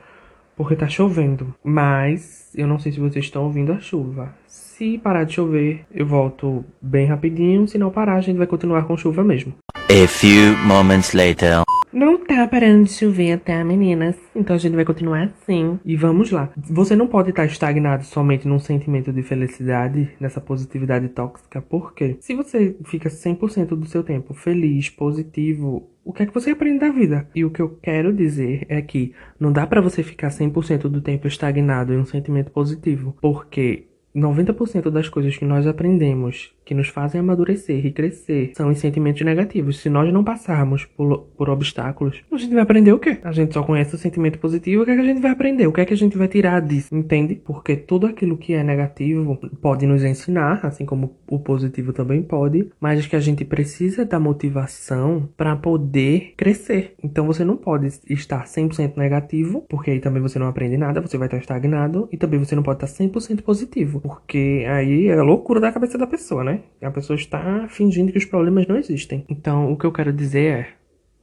porque 0.57 0.75
tá 0.75 0.89
chovendo. 0.89 1.55
Mas 1.63 2.51
eu 2.55 2.67
não 2.67 2.79
sei 2.79 2.93
se 2.93 3.01
vocês 3.01 3.25
estão 3.25 3.45
ouvindo 3.45 3.73
a 3.73 3.79
chuva. 3.79 4.35
Se 4.47 4.99
parar 4.99 5.25
de 5.25 5.35
chover, 5.35 5.85
eu 5.95 6.07
volto 6.07 6.65
bem 6.81 7.07
rapidinho. 7.07 7.69
Se 7.69 7.79
não 7.79 7.91
parar, 7.91 8.17
a 8.17 8.21
gente 8.21 8.39
vai 8.39 8.47
continuar 8.47 8.85
com 8.85 8.97
chuva 8.97 9.23
mesmo. 9.23 9.55
A 9.75 10.09
few 10.09 10.57
moments 10.67 11.13
later. 11.13 11.63
Não 11.97 12.23
tá 12.23 12.47
parando 12.47 12.85
de 12.85 12.93
chover, 12.93 13.41
tá, 13.41 13.65
meninas? 13.65 14.17
Então 14.35 14.55
a 14.55 14.59
gente 14.59 14.75
vai 14.75 14.85
continuar 14.85 15.33
assim. 15.33 15.81
E 15.83 15.97
vamos 15.97 16.31
lá. 16.31 16.53
Você 16.55 16.95
não 16.95 17.07
pode 17.07 17.31
estar 17.31 17.47
estagnado 17.47 18.05
somente 18.05 18.47
num 18.47 18.59
sentimento 18.59 19.11
de 19.11 19.23
felicidade, 19.23 20.11
nessa 20.21 20.39
positividade 20.39 21.09
tóxica, 21.09 21.63
porque 21.63 22.19
se 22.21 22.35
você 22.35 22.77
fica 22.85 23.09
100% 23.09 23.69
do 23.69 23.87
seu 23.87 24.05
tempo 24.05 24.35
feliz, 24.35 24.91
positivo, 24.91 25.89
o 26.05 26.13
que 26.13 26.25
é 26.25 26.27
que 26.27 26.35
você 26.35 26.51
aprende 26.51 26.81
da 26.81 26.91
vida? 26.91 27.27
E 27.35 27.47
o 27.47 27.51
que 27.51 27.63
eu 27.63 27.79
quero 27.83 28.13
dizer 28.13 28.67
é 28.69 28.83
que 28.83 29.15
não 29.41 29.51
dá 29.51 29.67
para 29.67 29.81
você 29.81 30.03
ficar 30.03 30.29
100% 30.29 30.91
do 30.91 31.01
tempo 31.01 31.27
estagnado 31.27 31.95
em 31.95 31.99
um 31.99 32.05
sentimento 32.05 32.51
positivo, 32.51 33.17
porque 33.23 33.87
90% 34.17 34.91
das 34.91 35.09
coisas 35.09 35.37
que 35.37 35.45
nós 35.45 35.67
aprendemos 35.67 36.55
que 36.65 36.75
nos 36.75 36.89
fazem 36.89 37.21
amadurecer 37.21 37.87
e 37.87 37.93
crescer 37.93 38.51
são 38.57 38.71
os 38.71 38.79
sentimentos 38.79 39.23
negativos. 39.23 39.79
Se 39.79 39.89
nós 39.89 40.13
não 40.13 40.25
passarmos 40.25 40.85
por, 40.85 41.29
por 41.37 41.49
obstáculos, 41.49 42.23
a 42.31 42.37
gente 42.37 42.53
vai 42.53 42.63
aprender 42.63 42.93
o 42.93 42.99
quê? 42.99 43.19
A 43.23 43.31
gente 43.31 43.55
só 43.55 43.63
conhece 43.63 43.95
o 43.95 43.99
sentimento 43.99 44.39
positivo, 44.41 44.83
o 44.83 44.85
que 44.85 44.91
é 44.91 44.95
que 44.97 45.01
a 45.01 45.05
gente 45.05 45.21
vai 45.21 45.31
aprender? 45.31 45.67
O 45.69 45.73
que 45.73 45.81
é 45.81 45.85
que 45.85 45.95
a 45.95 45.97
gente 45.97 46.19
vai 46.19 46.27
tirar 46.27 46.61
disso? 46.61 46.95
Entende? 46.95 47.37
Porque 47.37 47.77
tudo 47.77 48.07
aquilo 48.07 48.37
que 48.37 48.53
é 48.53 48.65
negativo 48.65 49.39
pode 49.63 49.87
nos 49.87 50.03
ensinar, 50.03 50.61
assim 50.65 50.85
como 50.85 51.17
o 51.29 51.39
positivo 51.39 51.93
também 51.93 52.21
pode, 52.21 52.69
mas 52.81 53.07
que 53.07 53.15
a 53.15 53.21
gente 53.21 53.45
precisa 53.45 54.05
da 54.05 54.19
motivação 54.19 55.29
para 55.37 55.55
poder 55.55 56.35
crescer. 56.37 56.95
Então 57.03 57.27
você 57.27 57.45
não 57.45 57.57
pode 57.57 57.87
estar 58.09 58.45
100% 58.45 58.97
negativo, 58.97 59.65
porque 59.69 59.93
aí 59.93 60.01
também 60.01 60.21
você 60.21 60.39
não 60.39 60.49
aprende 60.49 60.77
nada, 60.77 61.01
você 61.01 61.17
vai 61.17 61.29
estar 61.29 61.39
estagnado, 61.39 62.09
e 62.11 62.17
também 62.17 62.41
você 62.41 62.57
não 62.57 62.63
pode 62.63 62.85
estar 62.85 63.05
100% 63.05 63.43
positivo, 63.43 64.01
porque 64.07 64.65
aí 64.69 65.09
é 65.09 65.21
loucura 65.21 65.59
da 65.59 65.73
cabeça 65.73 65.99
da 65.99 66.07
pessoa, 66.07 66.45
né? 66.45 66.61
A 66.81 66.91
pessoa 66.91 67.17
está 67.17 67.67
fingindo 67.69 68.13
que 68.13 68.19
os 68.19 68.25
problemas 68.25 68.67
não 68.67 68.77
existem. 68.77 69.25
Então, 69.29 69.73
o 69.73 69.77
que 69.77 69.85
eu 69.85 69.91
quero 69.91 70.13
dizer 70.13 70.53
é: 70.53 70.69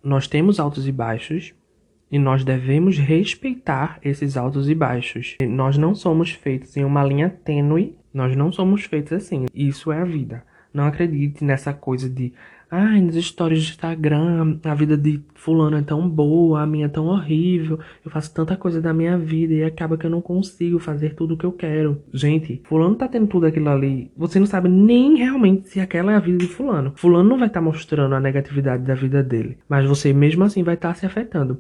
nós 0.04 0.28
temos 0.28 0.60
altos 0.60 0.86
e 0.88 0.92
baixos 0.92 1.54
e 2.12 2.20
nós 2.20 2.44
devemos 2.44 2.98
respeitar 2.98 4.00
esses 4.04 4.36
altos 4.36 4.70
e 4.70 4.75
baixos. 4.75 5.38
Nós 5.48 5.78
não 5.78 5.96
somos 5.96 6.32
feitos 6.32 6.75
em 6.75 6.84
uma 6.84 7.04
linha 7.04 7.30
tênue, 7.30 7.96
nós 8.13 8.36
não 8.36 8.52
somos 8.52 8.84
feitos 8.84 9.13
assim. 9.13 9.46
Isso 9.54 9.92
é 9.92 10.02
a 10.02 10.06
vida. 10.06 10.44
Não 10.74 10.86
acredite 10.86 11.44
nessa 11.44 11.74
coisa 11.74 12.10
de 12.10 12.34
Ai, 12.75 13.01
nas 13.01 13.13
histórias 13.13 13.62
de 13.62 13.70
Instagram, 13.70 14.58
a 14.63 14.74
vida 14.74 14.98
de 14.98 15.22
fulano 15.36 15.77
é 15.77 15.84
tão 15.84 16.10
boa, 16.10 16.60
a 16.60 16.65
minha 16.65 16.88
é 16.88 16.89
tão 16.89 17.06
horrível. 17.06 17.80
Eu 18.03 18.10
faço 18.10 18.34
tanta 18.34 18.58
coisa 18.58 18.82
da 18.82 18.92
minha 18.92 19.15
vida 19.15 19.53
e 19.53 19.63
acaba 19.63 19.96
que 19.96 20.08
eu 20.08 20.10
não 20.10 20.22
consigo 20.22 20.80
fazer 20.80 21.13
tudo 21.13 21.36
o 21.36 21.38
que 21.38 21.46
eu 21.46 21.51
quero. 21.51 22.01
Gente, 22.12 22.63
fulano 22.63 22.96
tá 22.96 23.08
tendo 23.08 23.27
tudo 23.27 23.46
aquilo 23.46 23.70
ali. 23.70 24.12
Você 24.18 24.39
não 24.39 24.48
sabe 24.48 24.70
nem 24.70 25.18
realmente 25.18 25.68
se 25.68 25.80
aquela 25.80 26.13
é 26.13 26.15
a 26.15 26.20
vida 26.20 26.39
de 26.39 26.48
fulano. 26.48 26.94
Fulano 26.96 27.30
não 27.30 27.38
vai 27.38 27.48
estar 27.48 27.60
tá 27.60 27.63
mostrando 27.63 28.15
a 28.15 28.20
negatividade 28.20 28.82
da 28.82 28.96
vida 28.96 29.22
dele, 29.22 29.60
mas 29.70 29.86
você 29.86 30.12
mesmo 30.12 30.44
assim 30.44 30.63
vai 30.63 30.74
estar 30.74 30.89
tá 30.89 30.96
se 30.96 31.06
afetando. 31.06 31.60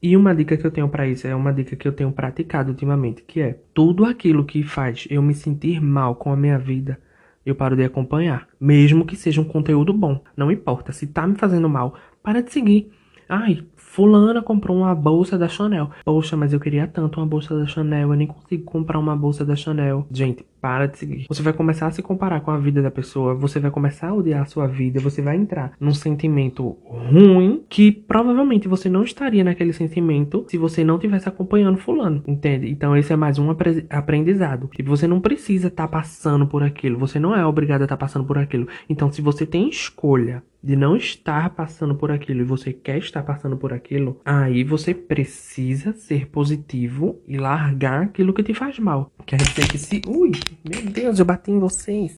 E 0.00 0.16
uma 0.16 0.32
dica 0.32 0.56
que 0.56 0.64
eu 0.64 0.70
tenho 0.70 0.88
para 0.88 1.08
isso 1.08 1.26
é 1.26 1.34
uma 1.34 1.52
dica 1.52 1.74
que 1.74 1.88
eu 1.88 1.92
tenho 1.92 2.12
praticado 2.12 2.70
ultimamente, 2.70 3.24
que 3.26 3.40
é 3.40 3.58
tudo 3.74 4.04
aquilo 4.04 4.44
que 4.44 4.62
faz 4.62 5.08
eu 5.10 5.22
me 5.22 5.34
sentir 5.34 5.80
mal 5.80 6.14
com 6.14 6.32
a 6.32 6.36
minha 6.36 6.56
vida 6.56 7.00
eu 7.44 7.54
paro 7.54 7.76
de 7.76 7.84
acompanhar. 7.84 8.48
Mesmo 8.60 9.04
que 9.04 9.16
seja 9.16 9.40
um 9.40 9.44
conteúdo 9.44 9.92
bom. 9.92 10.20
Não 10.36 10.50
importa. 10.50 10.92
Se 10.92 11.06
tá 11.06 11.26
me 11.26 11.36
fazendo 11.36 11.68
mal, 11.68 11.94
para 12.22 12.42
de 12.42 12.52
seguir. 12.52 12.90
Ai, 13.28 13.64
Fulana 13.76 14.42
comprou 14.42 14.76
uma 14.76 14.94
bolsa 14.94 15.38
da 15.38 15.48
Chanel. 15.48 15.90
Poxa, 16.04 16.36
mas 16.36 16.52
eu 16.52 16.60
queria 16.60 16.86
tanto 16.86 17.20
uma 17.20 17.26
bolsa 17.26 17.58
da 17.58 17.66
Chanel. 17.66 18.10
Eu 18.10 18.16
nem 18.16 18.26
consigo 18.26 18.64
comprar 18.64 18.98
uma 18.98 19.16
bolsa 19.16 19.44
da 19.44 19.56
Chanel. 19.56 20.06
Gente, 20.10 20.44
para 20.62 20.86
de 20.86 20.96
seguir. 20.96 21.26
Você 21.28 21.42
vai 21.42 21.52
começar 21.52 21.88
a 21.88 21.90
se 21.90 22.00
comparar 22.00 22.40
com 22.40 22.52
a 22.52 22.56
vida 22.56 22.80
da 22.80 22.90
pessoa. 22.90 23.34
Você 23.34 23.58
vai 23.58 23.72
começar 23.72 24.10
a 24.10 24.14
odiar 24.14 24.42
a 24.42 24.46
sua 24.46 24.68
vida. 24.68 25.00
Você 25.00 25.20
vai 25.20 25.36
entrar 25.36 25.72
num 25.80 25.92
sentimento 25.92 26.78
ruim 26.84 27.64
que 27.68 27.90
provavelmente 27.90 28.68
você 28.68 28.88
não 28.88 29.02
estaria 29.02 29.42
naquele 29.42 29.72
sentimento 29.72 30.46
se 30.48 30.56
você 30.56 30.84
não 30.84 31.00
tivesse 31.00 31.28
acompanhando 31.28 31.78
Fulano. 31.78 32.22
Entende? 32.28 32.70
Então 32.70 32.96
esse 32.96 33.12
é 33.12 33.16
mais 33.16 33.40
um 33.40 33.48
aprendizado. 33.90 34.70
E 34.78 34.82
você 34.84 35.08
não 35.08 35.20
precisa 35.20 35.66
estar 35.66 35.88
tá 35.88 35.98
passando 35.98 36.46
por 36.46 36.62
aquilo. 36.62 36.96
Você 36.96 37.18
não 37.18 37.34
é 37.34 37.44
obrigado 37.44 37.80
a 37.80 37.84
estar 37.84 37.96
tá 37.96 38.00
passando 38.00 38.24
por 38.24 38.38
aquilo. 38.38 38.68
Então 38.88 39.10
se 39.10 39.20
você 39.20 39.44
tem 39.44 39.68
escolha 39.68 40.44
de 40.62 40.76
não 40.76 40.96
estar 40.96 41.50
passando 41.50 41.94
por 41.94 42.10
aquilo 42.12 42.40
e 42.40 42.44
você 42.44 42.72
quer 42.72 42.98
estar 42.98 43.22
passando 43.22 43.56
por 43.56 43.72
aquilo, 43.72 44.20
aí 44.24 44.62
você 44.62 44.94
precisa 44.94 45.92
ser 45.92 46.28
positivo 46.28 47.20
e 47.26 47.36
largar 47.36 48.02
aquilo 48.04 48.32
que 48.32 48.44
te 48.44 48.54
faz 48.54 48.78
mal. 48.78 49.10
Quer 49.26 49.38
dizer 49.38 49.68
que 49.68 49.76
se. 49.76 50.00
Ui, 50.06 50.30
meu 50.64 50.90
Deus, 50.90 51.18
eu 51.18 51.24
bati 51.24 51.50
em 51.50 51.58
vocês. 51.58 52.16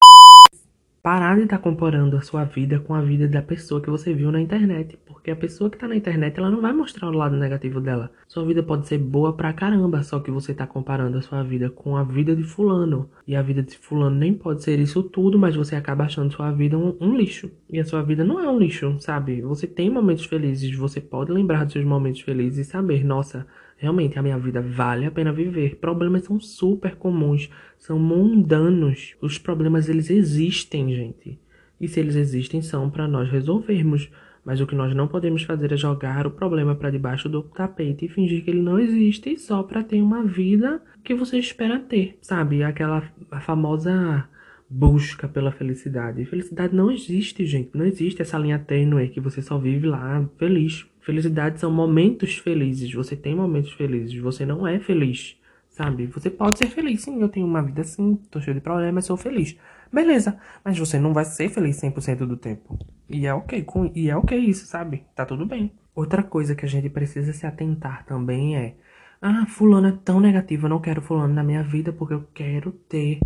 Parar 1.02 1.36
de 1.36 1.42
estar 1.42 1.58
tá 1.58 1.62
comparando 1.62 2.16
a 2.16 2.22
sua 2.22 2.44
vida 2.44 2.80
com 2.80 2.94
a 2.94 3.02
vida 3.02 3.28
da 3.28 3.42
pessoa 3.42 3.80
que 3.80 3.90
você 3.90 4.14
viu 4.14 4.32
na 4.32 4.40
internet. 4.40 4.98
Porque 5.04 5.30
a 5.30 5.36
pessoa 5.36 5.68
que 5.68 5.76
tá 5.76 5.86
na 5.86 5.96
internet, 5.96 6.38
ela 6.38 6.50
não 6.50 6.62
vai 6.62 6.72
mostrar 6.72 7.08
o 7.08 7.12
lado 7.12 7.36
negativo 7.36 7.78
dela. 7.78 8.10
Sua 8.26 8.44
vida 8.44 8.62
pode 8.62 8.88
ser 8.88 8.96
boa 8.96 9.34
pra 9.34 9.52
caramba, 9.52 10.02
só 10.02 10.18
que 10.18 10.30
você 10.30 10.54
tá 10.54 10.66
comparando 10.66 11.18
a 11.18 11.22
sua 11.22 11.42
vida 11.42 11.68
com 11.68 11.96
a 11.96 12.02
vida 12.02 12.34
de 12.34 12.42
fulano. 12.42 13.10
E 13.26 13.36
a 13.36 13.42
vida 13.42 13.62
de 13.62 13.76
fulano 13.76 14.16
nem 14.16 14.32
pode 14.32 14.62
ser 14.62 14.78
isso 14.78 15.02
tudo, 15.02 15.38
mas 15.38 15.54
você 15.54 15.76
acaba 15.76 16.04
achando 16.04 16.32
sua 16.32 16.50
vida 16.50 16.78
um, 16.78 16.96
um 16.98 17.14
lixo. 17.14 17.50
E 17.70 17.78
a 17.78 17.84
sua 17.84 18.02
vida 18.02 18.24
não 18.24 18.40
é 18.40 18.48
um 18.48 18.58
lixo, 18.58 18.96
sabe? 18.98 19.42
Você 19.42 19.66
tem 19.66 19.90
momentos 19.90 20.24
felizes, 20.24 20.74
você 20.74 21.02
pode 21.02 21.30
lembrar 21.30 21.64
dos 21.64 21.74
seus 21.74 21.84
momentos 21.84 22.22
felizes 22.22 22.66
e 22.66 22.70
saber, 22.70 23.04
nossa, 23.04 23.46
Realmente, 23.76 24.18
a 24.18 24.22
minha 24.22 24.38
vida 24.38 24.60
vale 24.60 25.06
a 25.06 25.10
pena 25.10 25.32
viver. 25.32 25.76
Problemas 25.76 26.24
são 26.24 26.40
super 26.40 26.96
comuns, 26.96 27.50
são 27.78 27.98
mundanos. 27.98 29.14
Os 29.20 29.38
problemas, 29.38 29.88
eles 29.88 30.10
existem, 30.10 30.94
gente. 30.94 31.38
E 31.80 31.88
se 31.88 32.00
eles 32.00 32.16
existem, 32.16 32.62
são 32.62 32.88
para 32.88 33.08
nós 33.08 33.30
resolvermos. 33.30 34.10
Mas 34.44 34.60
o 34.60 34.66
que 34.66 34.74
nós 34.74 34.94
não 34.94 35.08
podemos 35.08 35.42
fazer 35.42 35.72
é 35.72 35.76
jogar 35.76 36.26
o 36.26 36.30
problema 36.30 36.74
para 36.74 36.90
debaixo 36.90 37.28
do 37.28 37.42
tapete 37.42 38.04
e 38.04 38.08
fingir 38.08 38.44
que 38.44 38.50
ele 38.50 38.60
não 38.60 38.78
existe 38.78 39.38
só 39.38 39.62
para 39.62 39.82
ter 39.82 40.02
uma 40.02 40.22
vida 40.22 40.82
que 41.02 41.14
você 41.14 41.38
espera 41.38 41.80
ter, 41.80 42.18
sabe? 42.20 42.62
Aquela 42.62 43.02
famosa 43.40 44.28
busca 44.68 45.26
pela 45.28 45.50
felicidade. 45.50 46.24
Felicidade 46.26 46.74
não 46.74 46.90
existe, 46.90 47.46
gente. 47.46 47.70
Não 47.74 47.86
existe 47.86 48.20
essa 48.20 48.38
linha 48.38 48.58
tênue 48.58 49.08
que 49.08 49.20
você 49.20 49.40
só 49.40 49.56
vive 49.56 49.86
lá 49.86 50.28
feliz. 50.36 50.86
Felicidade 51.04 51.60
são 51.60 51.70
momentos 51.70 52.38
felizes. 52.38 52.90
Você 52.94 53.14
tem 53.14 53.36
momentos 53.36 53.70
felizes. 53.74 54.18
Você 54.22 54.46
não 54.46 54.66
é 54.66 54.80
feliz, 54.80 55.38
sabe? 55.68 56.06
Você 56.06 56.30
pode 56.30 56.56
ser 56.58 56.68
feliz, 56.68 57.02
sim. 57.02 57.20
Eu 57.20 57.28
tenho 57.28 57.46
uma 57.46 57.62
vida 57.62 57.82
assim, 57.82 58.16
tô 58.30 58.40
cheio 58.40 58.54
de 58.54 58.62
problemas, 58.62 59.04
sou 59.04 59.14
feliz. 59.14 59.54
Beleza, 59.92 60.38
mas 60.64 60.78
você 60.78 60.98
não 60.98 61.12
vai 61.12 61.26
ser 61.26 61.50
feliz 61.50 61.78
100% 61.78 62.26
do 62.26 62.38
tempo. 62.38 62.78
E 63.06 63.26
é 63.26 63.34
ok, 63.34 63.62
com, 63.64 63.92
e 63.94 64.08
é 64.08 64.16
ok 64.16 64.38
isso, 64.38 64.64
sabe? 64.64 65.04
Tá 65.14 65.26
tudo 65.26 65.44
bem. 65.44 65.72
Outra 65.94 66.22
coisa 66.22 66.54
que 66.54 66.64
a 66.64 66.68
gente 66.68 66.88
precisa 66.88 67.34
se 67.34 67.46
atentar 67.46 68.06
também 68.06 68.56
é: 68.56 68.74
ah, 69.20 69.44
fulano 69.46 69.88
é 69.88 69.98
tão 70.02 70.20
negativo, 70.20 70.64
eu 70.64 70.70
não 70.70 70.80
quero 70.80 71.02
fulano 71.02 71.34
na 71.34 71.44
minha 71.44 71.62
vida 71.62 71.92
porque 71.92 72.14
eu 72.14 72.24
quero 72.32 72.72
ter 72.72 73.20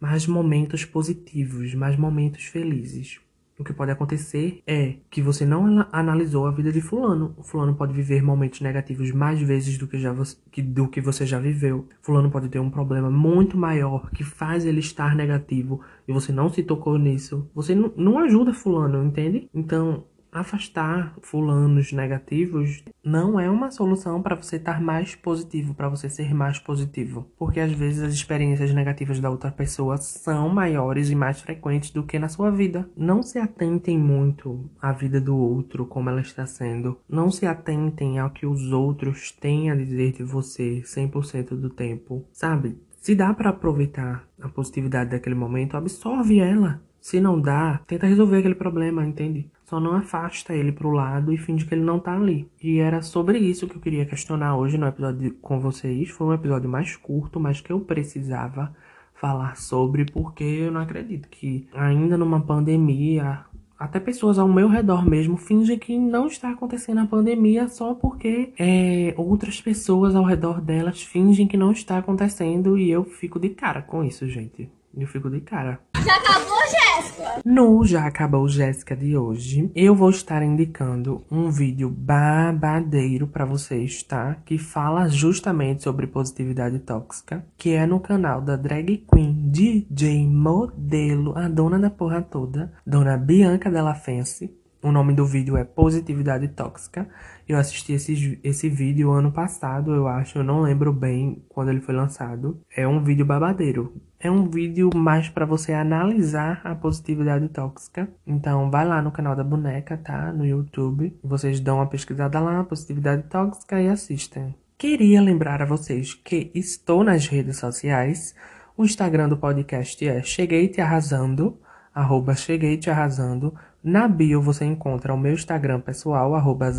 mais 0.00 0.26
momentos 0.26 0.84
positivos, 0.84 1.74
mais 1.76 1.96
momentos 1.96 2.44
felizes 2.46 3.20
o 3.60 3.64
que 3.64 3.74
pode 3.74 3.90
acontecer 3.92 4.62
é 4.66 4.94
que 5.10 5.20
você 5.20 5.44
não 5.44 5.86
analisou 5.92 6.46
a 6.46 6.50
vida 6.50 6.72
de 6.72 6.80
fulano. 6.80 7.34
O 7.36 7.42
fulano 7.42 7.74
pode 7.74 7.92
viver 7.92 8.22
momentos 8.22 8.60
negativos 8.62 9.12
mais 9.12 9.38
vezes 9.40 9.76
do 9.76 9.86
que, 9.86 9.98
já 9.98 10.14
que, 10.50 10.62
do 10.62 10.88
que 10.88 11.00
você 11.00 11.26
já 11.26 11.38
viveu. 11.38 11.86
Fulano 12.00 12.30
pode 12.30 12.48
ter 12.48 12.58
um 12.58 12.70
problema 12.70 13.10
muito 13.10 13.58
maior 13.58 14.10
que 14.10 14.24
faz 14.24 14.64
ele 14.64 14.80
estar 14.80 15.14
negativo 15.14 15.82
e 16.08 16.12
você 16.12 16.32
não 16.32 16.48
se 16.48 16.62
tocou 16.62 16.98
nisso. 16.98 17.48
Você 17.54 17.74
não 17.74 18.18
ajuda 18.18 18.54
fulano, 18.54 19.04
entende? 19.04 19.48
Então, 19.54 20.04
afastar 20.32 21.14
fulanos 21.22 21.92
negativos 21.92 22.84
não 23.04 23.40
é 23.40 23.50
uma 23.50 23.70
solução 23.70 24.22
para 24.22 24.36
você 24.36 24.56
estar 24.56 24.80
mais 24.80 25.14
positivo, 25.14 25.74
para 25.74 25.88
você 25.88 26.08
ser 26.08 26.34
mais 26.34 26.58
positivo, 26.58 27.26
porque 27.38 27.60
às 27.60 27.72
vezes 27.72 28.02
as 28.02 28.12
experiências 28.12 28.72
negativas 28.72 29.20
da 29.20 29.30
outra 29.30 29.50
pessoa 29.50 29.96
são 29.96 30.48
maiores 30.48 31.10
e 31.10 31.14
mais 31.14 31.40
frequentes 31.40 31.90
do 31.90 32.02
que 32.02 32.18
na 32.18 32.28
sua 32.28 32.50
vida. 32.50 32.88
Não 32.96 33.22
se 33.22 33.38
atentem 33.38 33.98
muito 33.98 34.70
à 34.80 34.92
vida 34.92 35.20
do 35.20 35.36
outro 35.36 35.86
como 35.86 36.10
ela 36.10 36.20
está 36.20 36.46
sendo. 36.46 36.98
Não 37.08 37.30
se 37.30 37.46
atentem 37.46 38.18
ao 38.18 38.30
que 38.30 38.46
os 38.46 38.72
outros 38.72 39.32
têm 39.32 39.70
a 39.70 39.74
dizer 39.74 40.12
de 40.12 40.22
você 40.22 40.82
100% 40.84 41.56
do 41.56 41.70
tempo, 41.70 42.24
sabe? 42.32 42.78
Se 43.00 43.14
dá 43.14 43.32
para 43.32 43.50
aproveitar 43.50 44.28
a 44.40 44.48
positividade 44.48 45.10
daquele 45.10 45.34
momento, 45.34 45.76
absorve 45.76 46.38
ela. 46.38 46.82
Se 47.00 47.18
não 47.18 47.40
dá, 47.40 47.80
tenta 47.86 48.06
resolver 48.06 48.38
aquele 48.38 48.54
problema, 48.54 49.04
entende? 49.04 49.50
Só 49.70 49.78
não 49.78 49.94
afasta 49.94 50.52
ele 50.52 50.72
pro 50.72 50.90
lado 50.90 51.32
e 51.32 51.38
finge 51.38 51.64
que 51.64 51.72
ele 51.72 51.84
não 51.84 52.00
tá 52.00 52.12
ali. 52.12 52.50
E 52.60 52.80
era 52.80 53.00
sobre 53.02 53.38
isso 53.38 53.68
que 53.68 53.76
eu 53.76 53.80
queria 53.80 54.04
questionar 54.04 54.56
hoje 54.56 54.76
no 54.76 54.84
episódio 54.84 55.32
com 55.34 55.60
vocês. 55.60 56.10
Foi 56.10 56.26
um 56.26 56.32
episódio 56.32 56.68
mais 56.68 56.96
curto, 56.96 57.38
mas 57.38 57.60
que 57.60 57.72
eu 57.72 57.78
precisava 57.78 58.74
falar 59.14 59.56
sobre, 59.56 60.04
porque 60.06 60.42
eu 60.42 60.72
não 60.72 60.80
acredito 60.80 61.28
que 61.28 61.68
ainda 61.72 62.18
numa 62.18 62.40
pandemia, 62.40 63.44
até 63.78 64.00
pessoas 64.00 64.40
ao 64.40 64.48
meu 64.48 64.66
redor 64.66 65.08
mesmo 65.08 65.36
fingem 65.36 65.78
que 65.78 65.96
não 65.96 66.26
está 66.26 66.50
acontecendo 66.50 66.98
a 66.98 67.06
pandemia 67.06 67.68
só 67.68 67.94
porque 67.94 68.52
é, 68.58 69.14
outras 69.16 69.60
pessoas 69.60 70.16
ao 70.16 70.24
redor 70.24 70.60
delas 70.60 71.00
fingem 71.00 71.46
que 71.46 71.56
não 71.56 71.70
está 71.70 71.96
acontecendo 71.98 72.76
e 72.76 72.90
eu 72.90 73.04
fico 73.04 73.38
de 73.38 73.50
cara 73.50 73.82
com 73.82 74.02
isso, 74.02 74.28
gente. 74.28 74.68
Eu 74.96 75.06
fico 75.06 75.30
de 75.30 75.40
cara. 75.40 75.80
Já 76.04 76.16
acabou, 76.16 76.58
Jéssica? 76.68 77.40
No 77.44 77.84
Já 77.84 78.06
Acabou 78.06 78.48
Jéssica 78.48 78.96
de 78.96 79.16
hoje, 79.16 79.70
eu 79.74 79.94
vou 79.94 80.10
estar 80.10 80.42
indicando 80.42 81.24
um 81.30 81.50
vídeo 81.50 81.88
babadeiro 81.88 83.26
para 83.26 83.44
vocês, 83.44 84.02
tá? 84.02 84.36
Que 84.44 84.58
fala 84.58 85.08
justamente 85.08 85.82
sobre 85.82 86.06
positividade 86.06 86.78
tóxica, 86.80 87.44
que 87.56 87.70
é 87.70 87.86
no 87.86 88.00
canal 88.00 88.40
da 88.40 88.56
drag 88.56 89.04
queen, 89.12 89.50
DJ, 89.50 90.26
modelo, 90.26 91.36
a 91.38 91.48
dona 91.48 91.78
da 91.78 91.90
porra 91.90 92.20
toda, 92.20 92.72
dona 92.84 93.16
Bianca 93.16 93.70
Della 93.70 93.94
Fence. 93.94 94.52
O 94.82 94.90
nome 94.90 95.12
do 95.12 95.26
vídeo 95.26 95.58
é 95.58 95.64
Positividade 95.64 96.48
Tóxica. 96.48 97.06
Eu 97.46 97.58
assisti 97.58 97.92
esse, 97.92 98.40
esse 98.42 98.66
vídeo 98.70 99.10
ano 99.10 99.30
passado, 99.30 99.94
eu 99.94 100.08
acho. 100.08 100.38
Eu 100.38 100.44
não 100.44 100.62
lembro 100.62 100.90
bem 100.90 101.44
quando 101.50 101.68
ele 101.68 101.82
foi 101.82 101.94
lançado. 101.94 102.58
É 102.74 102.88
um 102.88 103.04
vídeo 103.04 103.26
babadeiro. 103.26 103.92
É 104.22 104.30
um 104.30 104.44
vídeo 104.44 104.90
mais 104.94 105.30
para 105.30 105.46
você 105.46 105.72
analisar 105.72 106.60
a 106.62 106.74
positividade 106.74 107.48
tóxica. 107.48 108.06
Então, 108.26 108.70
vai 108.70 108.86
lá 108.86 109.00
no 109.00 109.10
canal 109.10 109.34
da 109.34 109.42
boneca, 109.42 109.96
tá? 109.96 110.30
No 110.30 110.44
YouTube. 110.44 111.18
Vocês 111.24 111.58
dão 111.58 111.76
uma 111.76 111.86
pesquisada 111.86 112.38
lá, 112.38 112.62
positividade 112.62 113.22
tóxica, 113.30 113.80
e 113.80 113.88
assistem. 113.88 114.54
Queria 114.76 115.22
lembrar 115.22 115.62
a 115.62 115.64
vocês 115.64 116.12
que 116.12 116.50
estou 116.54 117.02
nas 117.02 117.26
redes 117.28 117.56
sociais. 117.56 118.34
O 118.76 118.84
Instagram 118.84 119.26
do 119.26 119.38
podcast 119.38 120.06
é 120.06 120.22
Cheguei 120.22 120.68
Te 120.68 120.82
Arrasando, 120.82 121.58
arroba 121.94 122.34
Cheguei 122.34 122.76
Te 122.76 122.90
Arrasando. 122.90 123.54
Na 123.82 124.06
bio 124.06 124.42
você 124.42 124.66
encontra 124.66 125.14
o 125.14 125.18
meu 125.18 125.32
Instagram 125.32 125.80
pessoal, 125.80 126.34
arroba 126.34 126.70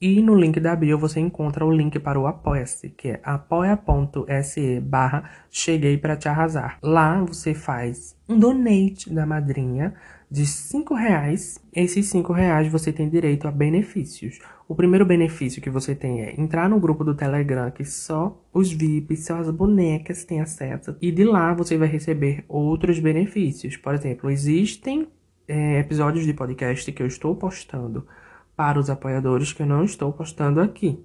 e 0.00 0.20
no 0.20 0.34
link 0.34 0.60
da 0.60 0.76
bio 0.76 0.98
você 0.98 1.20
encontra 1.20 1.64
o 1.64 1.72
link 1.72 1.98
para 1.98 2.20
o 2.20 2.26
Apoia-se, 2.26 2.90
que 2.90 3.08
é 3.08 3.20
apoia.se 3.22 4.80
barra 4.80 5.30
Cheguei 5.50 5.96
Pra 5.96 6.16
Te 6.16 6.28
Arrasar. 6.28 6.78
Lá 6.82 7.22
você 7.24 7.54
faz 7.54 8.14
um 8.28 8.38
donate 8.38 9.12
da 9.12 9.24
madrinha 9.24 9.94
de 10.30 10.44
5 10.44 10.94
reais. 10.94 11.58
Esses 11.72 12.06
5 12.06 12.32
reais 12.32 12.70
você 12.70 12.92
tem 12.92 13.08
direito 13.08 13.48
a 13.48 13.50
benefícios. 13.50 14.38
O 14.68 14.74
primeiro 14.74 15.06
benefício 15.06 15.62
que 15.62 15.70
você 15.70 15.94
tem 15.94 16.22
é 16.22 16.38
entrar 16.38 16.68
no 16.68 16.78
grupo 16.78 17.02
do 17.02 17.14
Telegram, 17.14 17.70
que 17.70 17.84
só 17.84 18.38
os 18.52 18.70
VIPs, 18.70 19.24
só 19.24 19.38
as 19.38 19.50
bonecas 19.50 20.24
têm 20.24 20.40
acesso. 20.40 20.94
E 21.00 21.10
de 21.10 21.24
lá 21.24 21.54
você 21.54 21.78
vai 21.78 21.88
receber 21.88 22.44
outros 22.48 22.98
benefícios. 22.98 23.76
Por 23.76 23.94
exemplo, 23.94 24.30
existem 24.30 25.08
é, 25.48 25.78
episódios 25.78 26.26
de 26.26 26.34
podcast 26.34 26.90
que 26.92 27.02
eu 27.02 27.06
estou 27.06 27.34
postando 27.34 28.06
para 28.56 28.80
os 28.80 28.88
apoiadores 28.88 29.52
que 29.52 29.62
eu 29.62 29.66
não 29.66 29.84
estou 29.84 30.12
postando 30.12 30.60
aqui. 30.60 31.04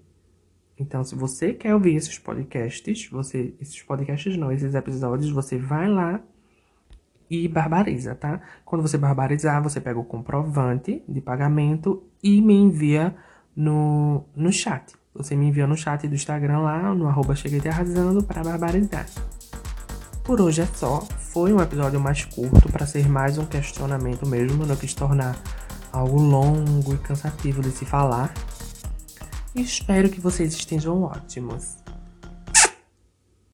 Então, 0.80 1.04
se 1.04 1.14
você 1.14 1.54
quer 1.54 1.76
ouvir 1.76 1.96
esses 1.96 2.18
podcasts, 2.18 3.08
você, 3.12 3.54
esses 3.60 3.82
podcasts 3.84 4.36
não, 4.38 4.52
esses 4.52 4.74
episódios, 4.74 5.30
você 5.30 5.58
vai 5.58 5.88
lá 5.88 6.20
e 7.30 7.48
barbariza, 7.48 8.16
tá? 8.16 8.42
Quando 8.66 8.82
você 8.82 8.98
barbarizar, 8.98 9.62
você 9.62 9.80
pega 9.80 10.00
o 10.00 10.04
comprovante 10.04 11.04
de 11.08 11.22
pagamento 11.22 12.04
e 12.24 12.42
me 12.42 12.56
envia 12.56 13.16
no, 13.56 14.24
no 14.36 14.52
chat. 14.52 14.94
Você 15.14 15.36
me 15.36 15.48
envia 15.48 15.68
no 15.68 15.78
chat 15.78 16.08
do 16.08 16.16
Instagram 16.16 16.60
lá, 16.60 16.96
no 16.96 17.08
arroba 17.08 17.36
Cheguei 17.36 17.62
Arrasando, 17.70 18.24
para 18.24 18.44
barbarizar. 18.44 19.06
Por 20.24 20.42
hoje 20.42 20.62
é 20.62 20.66
só. 20.66 21.02
Foi 21.02 21.54
um 21.54 21.62
episódio 21.62 22.00
mais 22.00 22.26
curto 22.26 22.72
para 22.72 22.86
ser 22.86 23.08
mais 23.08 23.38
um 23.38 23.46
questionamento 23.46 24.28
mesmo, 24.28 24.66
não 24.66 24.76
quis 24.76 24.94
tornar 24.94 25.36
algo 25.92 26.22
longo 26.22 26.94
e 26.94 26.98
cansativo 26.98 27.62
de 27.62 27.72
se 27.72 27.86
falar. 27.86 28.34
Espero 29.54 30.10
que 30.10 30.20
vocês 30.20 30.54
estejam 30.54 31.04
ótimos. 31.04 31.81